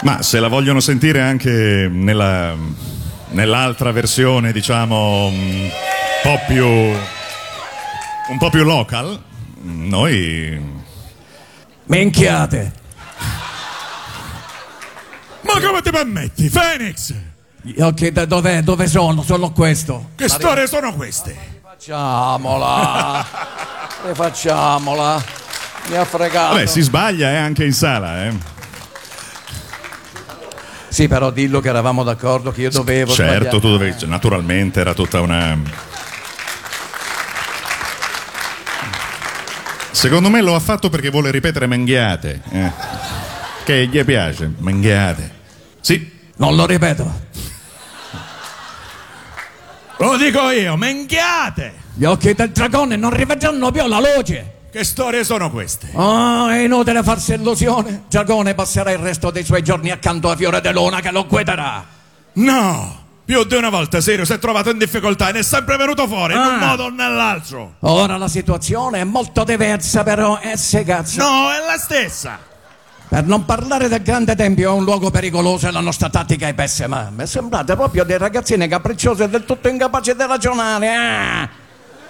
[0.02, 2.54] Ma se la vogliono sentire anche nella,
[3.30, 5.70] nell'altra versione, diciamo, un
[6.22, 6.92] po' più,
[8.28, 9.20] un po' più local,
[9.62, 10.82] noi...
[11.86, 12.72] Minchiate!
[15.42, 17.14] Ma come ti permetti, Phoenix?
[17.78, 18.62] Occhi da dov'è?
[18.62, 19.22] Dove sono?
[19.22, 20.10] Sono questo.
[20.14, 21.60] Che storie sono queste?
[21.62, 23.26] Facciamola!
[24.08, 25.24] Rifacciamola!
[25.88, 26.54] Mi ha fregato.
[26.54, 28.32] Vabbè, si sbaglia eh, anche in sala, eh.
[30.88, 33.60] Sì, però dillo che eravamo d'accordo che io dovevo Certo, sbagliare.
[33.60, 35.58] tu dovevi, naturalmente era tutta una...
[39.94, 42.72] Secondo me lo ha fatto perché vuole ripetere menghiate, eh.
[43.64, 45.30] che gli piace, menghiate.
[45.80, 46.10] Sì.
[46.36, 47.22] Non lo ripeto.
[49.98, 51.74] Lo dico io, menghiate!
[51.94, 54.52] Gli occhi del dragone non rivedranno più la luce.
[54.72, 55.90] Che storie sono queste?
[55.92, 58.02] Oh, è inutile farsi illusione.
[58.08, 61.86] Dragone passerà il resto dei suoi giorni accanto a Fiore de Luna che lo guiderà.
[62.32, 63.03] No!
[63.24, 66.06] Più di una volta Sirio si è trovato in difficoltà e ne è sempre venuto
[66.06, 66.66] fuori, in un Ah.
[66.66, 67.76] modo o nell'altro.
[67.80, 71.22] Ora la situazione è molto diversa, però, eh, se cazzo.
[71.22, 72.38] No, è la stessa.
[73.08, 76.54] Per non parlare del grande tempio, è un luogo pericoloso e la nostra tattica è
[76.54, 77.10] pessima.
[77.16, 80.94] Mi sembrate proprio dei ragazzini capricciosi e del tutto incapaci di ragionare.
[80.94, 81.48] Ah.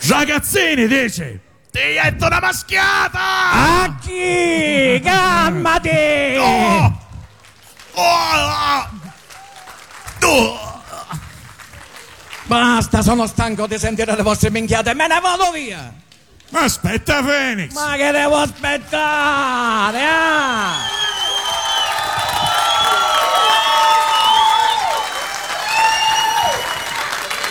[0.08, 1.40] Ragazzini, dici?
[1.70, 3.20] Ti getto una maschiata!
[3.52, 5.00] A chi?
[5.02, 6.34] Calmati!
[6.36, 7.00] No!
[7.94, 8.88] Oh!
[10.22, 10.73] Oh!
[12.46, 15.92] Basta, sono stanco di sentire le vostre minchiate, me ne vado via!
[16.50, 17.72] Ma aspetta, Phoenix!
[17.72, 19.98] Ma che devo aspettare?
[20.02, 20.74] ah?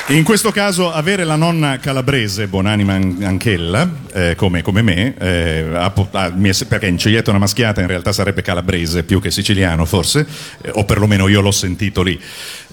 [0.07, 5.65] In questo caso avere la nonna calabrese, buonanima an- anch'ella, eh, come, come me, eh,
[5.73, 6.33] ha ha-
[6.67, 10.27] perché in Ceglietta una maschiata in realtà sarebbe calabrese più che siciliano forse,
[10.61, 12.19] eh, o perlomeno io l'ho sentito lì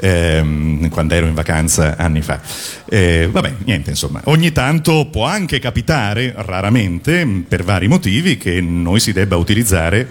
[0.01, 2.40] ehm, quando ero in vacanza anni fa.
[2.89, 8.98] Eh, vabbè, niente insomma, ogni tanto può anche capitare, raramente, per vari motivi, che noi
[8.98, 10.05] si debba utilizzare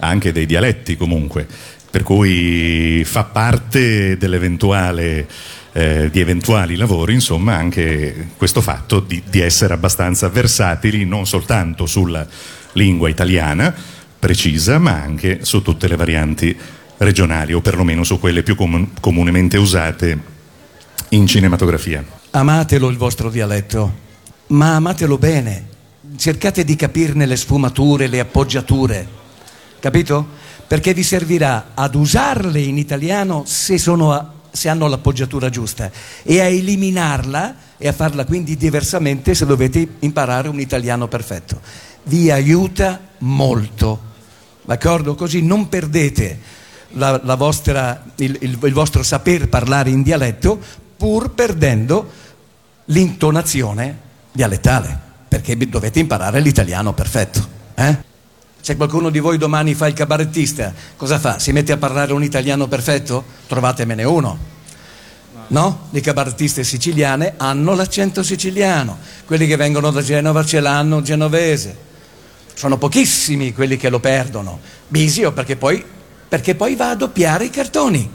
[0.00, 1.46] anche dei dialetti comunque,
[1.88, 5.28] per cui fa parte dell'eventuale
[5.76, 11.84] eh, di eventuali lavori, insomma, anche questo fatto di, di essere abbastanza versatili non soltanto
[11.86, 12.24] sulla
[12.74, 13.74] lingua italiana
[14.18, 16.56] precisa, ma anche su tutte le varianti
[16.98, 20.18] regionali o perlomeno su quelle più comun- comunemente usate
[21.10, 22.04] in cinematografia.
[22.30, 23.92] Amatelo il vostro dialetto,
[24.48, 25.68] ma amatelo bene.
[26.16, 29.06] Cercate di capirne le sfumature, le appoggiature.
[29.80, 30.26] capito?
[30.68, 35.90] Perché vi servirà ad usarle in italiano se, sono a- se hanno l'appoggiatura giusta
[36.22, 41.60] e a eliminarla e a farla quindi diversamente se dovete imparare un italiano perfetto.
[42.04, 44.00] Vi aiuta molto,
[44.62, 45.16] d'accordo?
[45.16, 46.38] Così non perdete
[46.90, 50.58] la- la vostra- il- il- il vostro saper parlare in dialetto
[50.96, 52.08] pur perdendo
[52.86, 53.98] l'intonazione
[54.30, 54.96] dialettale,
[55.28, 57.48] perché dovete imparare l'italiano perfetto.
[57.74, 58.12] eh?
[58.64, 61.38] Se qualcuno di voi domani fa il cabarettista, cosa fa?
[61.38, 63.22] Si mette a parlare un italiano perfetto?
[63.46, 64.38] Trovatemene uno.
[65.48, 65.88] No?
[65.90, 68.96] Le cabarettiste siciliane hanno l'accento siciliano,
[69.26, 71.76] quelli che vengono da Genova ce l'hanno genovese.
[72.54, 74.60] Sono pochissimi quelli che lo perdono.
[74.88, 75.84] Bisio perché poi,
[76.26, 78.10] perché poi va a doppiare i cartoni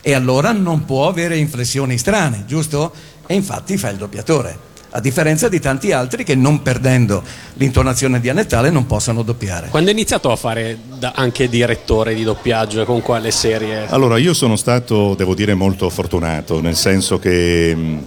[0.00, 2.94] e allora non può avere inflessioni strane, giusto?
[3.26, 4.58] E infatti fa il doppiatore,
[4.94, 7.22] a differenza di tanti altri che non perdendo
[7.54, 9.68] l'intonazione dialettale non possono doppiare.
[9.68, 13.86] Quando hai iniziato a fare da- anche direttore di doppiaggio e con quale serie?
[13.88, 18.06] Allora, io sono stato, devo dire, molto fortunato, nel senso che mh,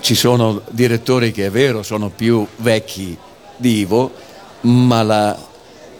[0.00, 3.16] ci sono direttori che è vero sono più vecchi
[3.56, 4.12] di Ivo,
[4.60, 5.47] ma la,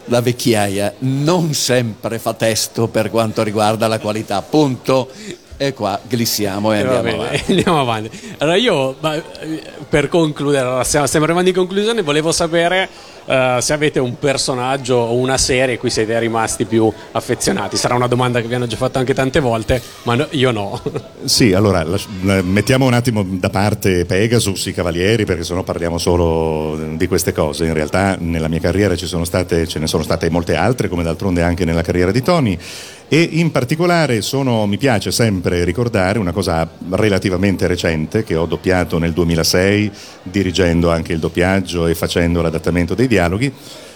[0.09, 4.41] la vecchiaia non sempre fa testo per quanto riguarda la qualità.
[4.41, 5.09] Punto.
[5.61, 7.43] E qua glissiamo e Eh, andiamo bene, avanti.
[7.51, 8.21] andiamo avanti.
[8.37, 9.23] Allora io, eh,
[9.89, 12.87] per concludere, stiamo, stiamo arrivando in conclusione, volevo sapere
[13.25, 17.75] eh, se avete un personaggio o una serie a cui siete rimasti più affezionati.
[17.75, 20.79] Sarà una domanda che vi hanno già fatto anche tante volte, ma no- io no.
[21.25, 21.85] Sì, allora
[22.43, 27.65] mettiamo un attimo da parte Pegasus, i Cavalieri, perché sennò parliamo solo di queste cose.
[27.65, 31.03] In realtà nella mia carriera ci sono state, ce ne sono state molte altre, come
[31.03, 32.57] d'altronde anche nella carriera di Tony.
[33.11, 38.99] E in particolare sono- mi piace sempre ricordare una cosa relativamente recente che ho doppiato
[38.99, 39.91] nel 2006,
[40.21, 43.51] dirigendo anche il doppiaggio e facendo l'adattamento dei dialoghi,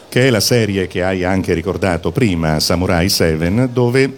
[0.10, 4.18] che è la serie che hai anche ricordato prima, Samurai 7, dove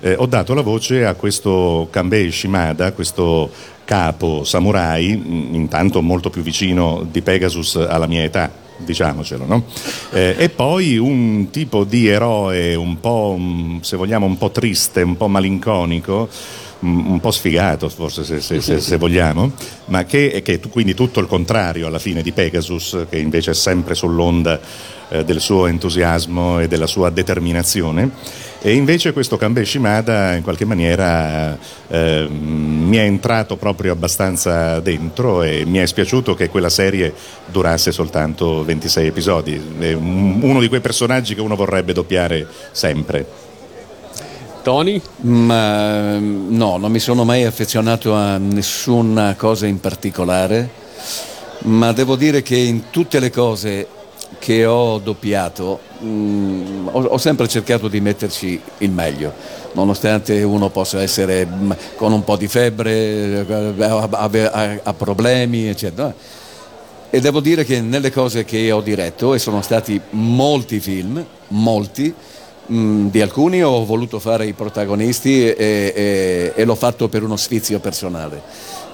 [0.00, 3.50] eh, ho dato la voce a questo Kanbei Shimada, questo
[3.86, 5.08] capo samurai,
[5.52, 9.64] intanto molto più vicino di Pegasus alla mia età, diciamocelo, no?
[10.12, 13.38] Eh, e poi un tipo di eroe un po',
[13.80, 16.28] se vogliamo, un po' triste, un po' malinconico,
[16.84, 19.52] un po' sfigato forse se, se- se- se vogliamo,
[19.86, 23.94] ma che, tu- quindi tutto il contrario alla fine di Pegasus, che invece è sempre
[23.94, 24.60] sull'onda
[25.08, 28.10] eh, del suo entusiasmo e della sua determinazione.
[28.66, 31.58] E invece questo Kanbei Shimada in qualche maniera
[31.88, 37.12] eh, mi è entrato proprio abbastanza dentro e mi è spiaciuto che quella serie
[37.52, 39.60] durasse soltanto 26 episodi.
[39.78, 43.26] È un- uno di quei personaggi che uno vorrebbe doppiare sempre.
[44.64, 44.98] Tony?
[45.20, 50.70] Ma mm, no, non mi sono mai affezionato a nessuna cosa in particolare,
[51.64, 53.86] ma devo dire che in tutte le cose
[54.38, 59.34] che ho doppiato mm, ho, ho sempre cercato di metterci il meglio,
[59.72, 66.14] nonostante uno possa essere mm, con un po' di febbre, eh, ha- ha problemi, eccetera.
[67.10, 72.14] E devo dire che nelle cose che ho diretto, e sono stati molti film, molti,
[72.66, 75.54] mh, di alcuni ho voluto fare i protagonisti e,
[75.94, 78.42] e- e l'ho fatto per uno sfizio personale,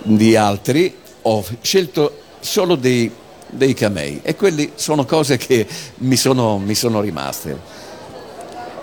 [0.02, 3.10] di altri ho scelto solo dei,
[3.50, 5.66] dei camei e quelli sono cose che
[5.98, 7.58] mi sono, mi sono rimaste.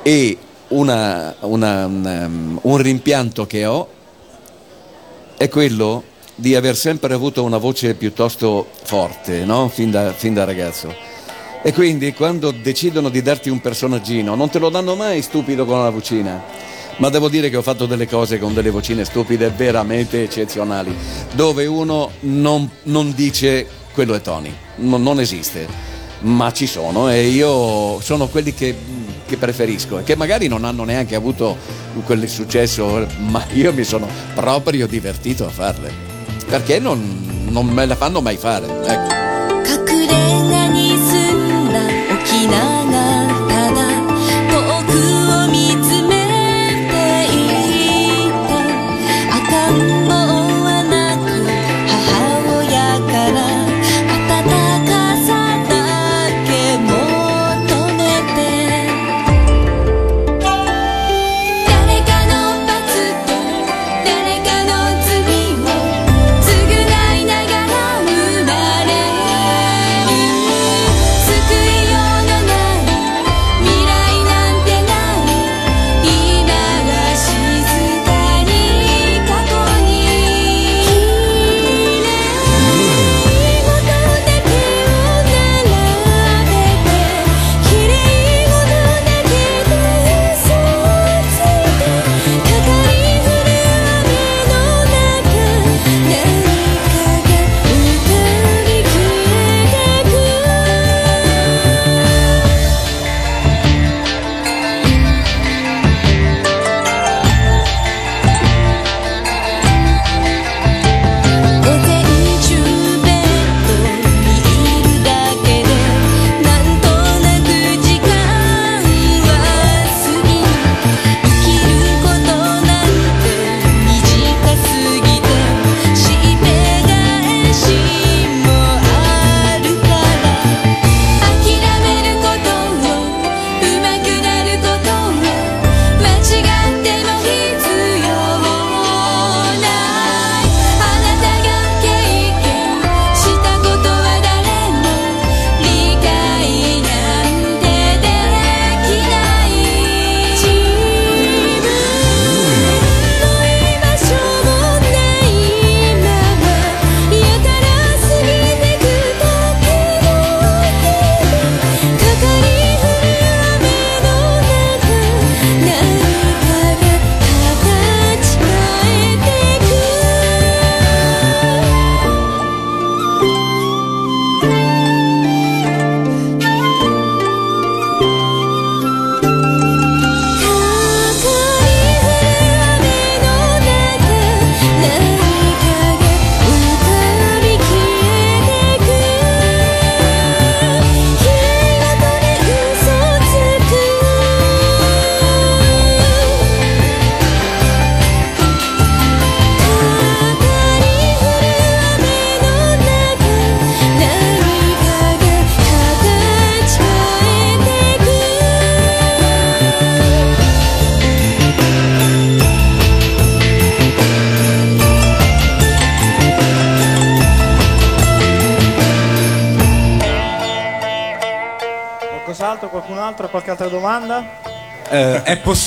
[0.04, 0.38] E
[0.70, 3.88] una- una- un, un rimpianto che ho
[5.38, 6.04] è quello
[6.36, 9.70] di aver sempre avuto una voce piuttosto forte, no?
[9.70, 10.94] fin, da, fin da ragazzo.
[11.68, 15.84] E quindi quando decidono di darti un personaggino, non te lo danno mai stupido con
[15.84, 16.42] la vocina.
[16.96, 20.96] Ma devo dire che ho fatto delle cose con delle vocine stupide veramente eccezionali,
[21.34, 25.68] dove uno non, non dice quello è Tony, non, non esiste,
[26.20, 28.74] ma ci sono e io sono quelli che
[29.26, 31.58] che preferisco e che magari non hanno neanche avuto
[32.06, 35.92] quel successo, ma io mi sono proprio divertito a farle.
[36.48, 38.68] Perché non, non me la fanno mai fare.
[38.86, 39.27] Ecco.
[42.50, 42.77] な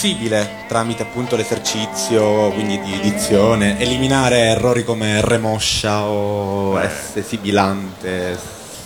[0.00, 8.38] possibile, tramite appunto l'esercizio, quindi di edizione, eliminare errori come R moscia o S sibilante?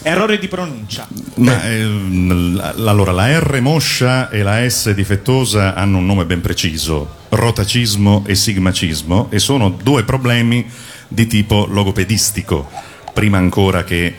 [0.03, 1.07] Errore di pronuncia.
[1.37, 7.09] Ma, l- allora, la R moscia e la S difettosa hanno un nome ben preciso,
[7.29, 10.69] rotacismo e sigmacismo, e sono due problemi
[11.07, 12.69] di tipo logopedistico,
[13.13, 14.17] prima ancora che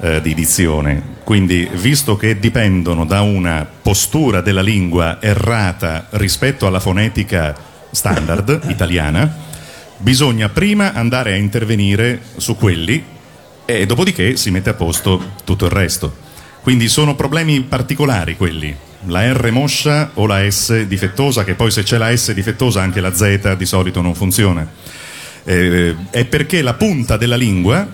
[0.00, 1.09] eh, di dizione.
[1.30, 7.54] Quindi, visto che dipendono da una postura della lingua errata rispetto alla fonetica
[7.92, 9.32] standard italiana,
[9.98, 13.00] bisogna prima andare a intervenire su quelli
[13.64, 16.12] e dopodiché si mette a posto tutto il resto.
[16.62, 18.74] Quindi sono problemi particolari quelli.
[19.06, 23.00] La R moscia o la S difettosa, che poi se c'è la S difettosa anche
[23.00, 24.68] la Z di solito non funziona.
[25.44, 27.86] Eh, è perché la punta della lingua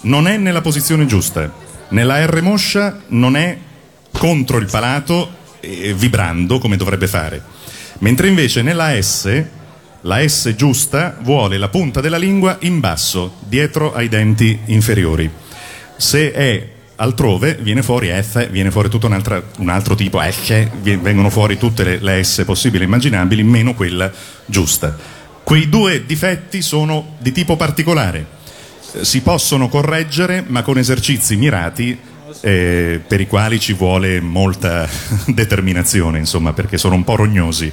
[0.00, 1.61] non è nella posizione giusta.
[1.92, 3.56] Nella R moscia non è
[4.10, 7.42] contro il palato eh, vibrando come dovrebbe fare.
[7.98, 9.44] Mentre invece nella S
[10.00, 15.30] la S giusta vuole la punta della lingua in basso, dietro ai denti inferiori.
[15.96, 21.58] Se è altrove viene fuori F, viene fuori tutto un altro tipo F, vengono fuori
[21.58, 24.10] tutte le, le S possibili e immaginabili, meno quella
[24.46, 24.96] giusta.
[25.42, 28.40] Quei due difetti sono di tipo particolare.
[29.00, 31.98] Si possono correggere, ma con esercizi mirati
[32.40, 34.88] eh, per i quali ci vuole molta
[35.26, 37.72] determinazione, insomma, perché sono un po' rognosi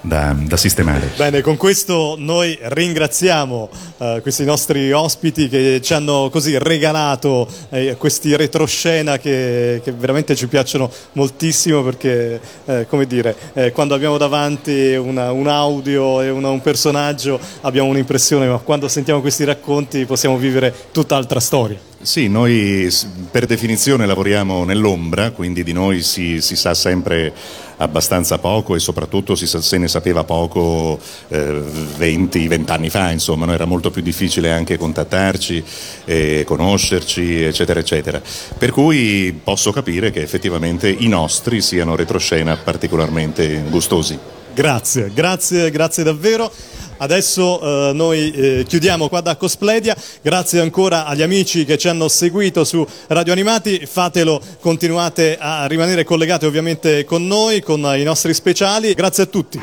[0.00, 1.10] da, da sistemare.
[1.16, 3.68] Bene, con questo noi ringraziamo
[3.98, 10.34] eh, questi nostri ospiti che ci hanno così regalato eh, questi retroscena che, che veramente
[10.36, 16.30] ci piacciono moltissimo perché, eh, come dire, eh, quando abbiamo davanti una- un audio e
[16.30, 21.78] una- un personaggio abbiamo un'impressione, ma quando sentiamo questi racconti possiamo vivere tutt'altra storia.
[22.00, 22.88] Sì, noi
[23.28, 27.34] per definizione lavoriamo nell'ombra, quindi di noi si, si sa sempre
[27.78, 31.60] abbastanza poco e soprattutto si se ne sapeva poco eh,
[31.98, 33.52] 20-20 anni fa, insomma, no?
[33.52, 35.64] era molto più difficile anche contattarci,
[36.04, 38.22] eh, conoscerci, eccetera, eccetera.
[38.56, 44.16] Per cui posso capire che effettivamente i nostri siano retroscena particolarmente gustosi.
[44.58, 46.50] Grazie, grazie, grazie davvero.
[46.96, 52.08] Adesso eh, noi eh, chiudiamo qua da Cospledia, grazie ancora agli amici che ci hanno
[52.08, 58.34] seguito su Radio Animati, fatelo, continuate a rimanere collegati ovviamente con noi, con i nostri
[58.34, 59.60] speciali, grazie a tutti.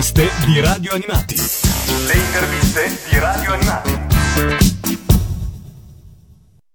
[0.00, 0.79] Le interviste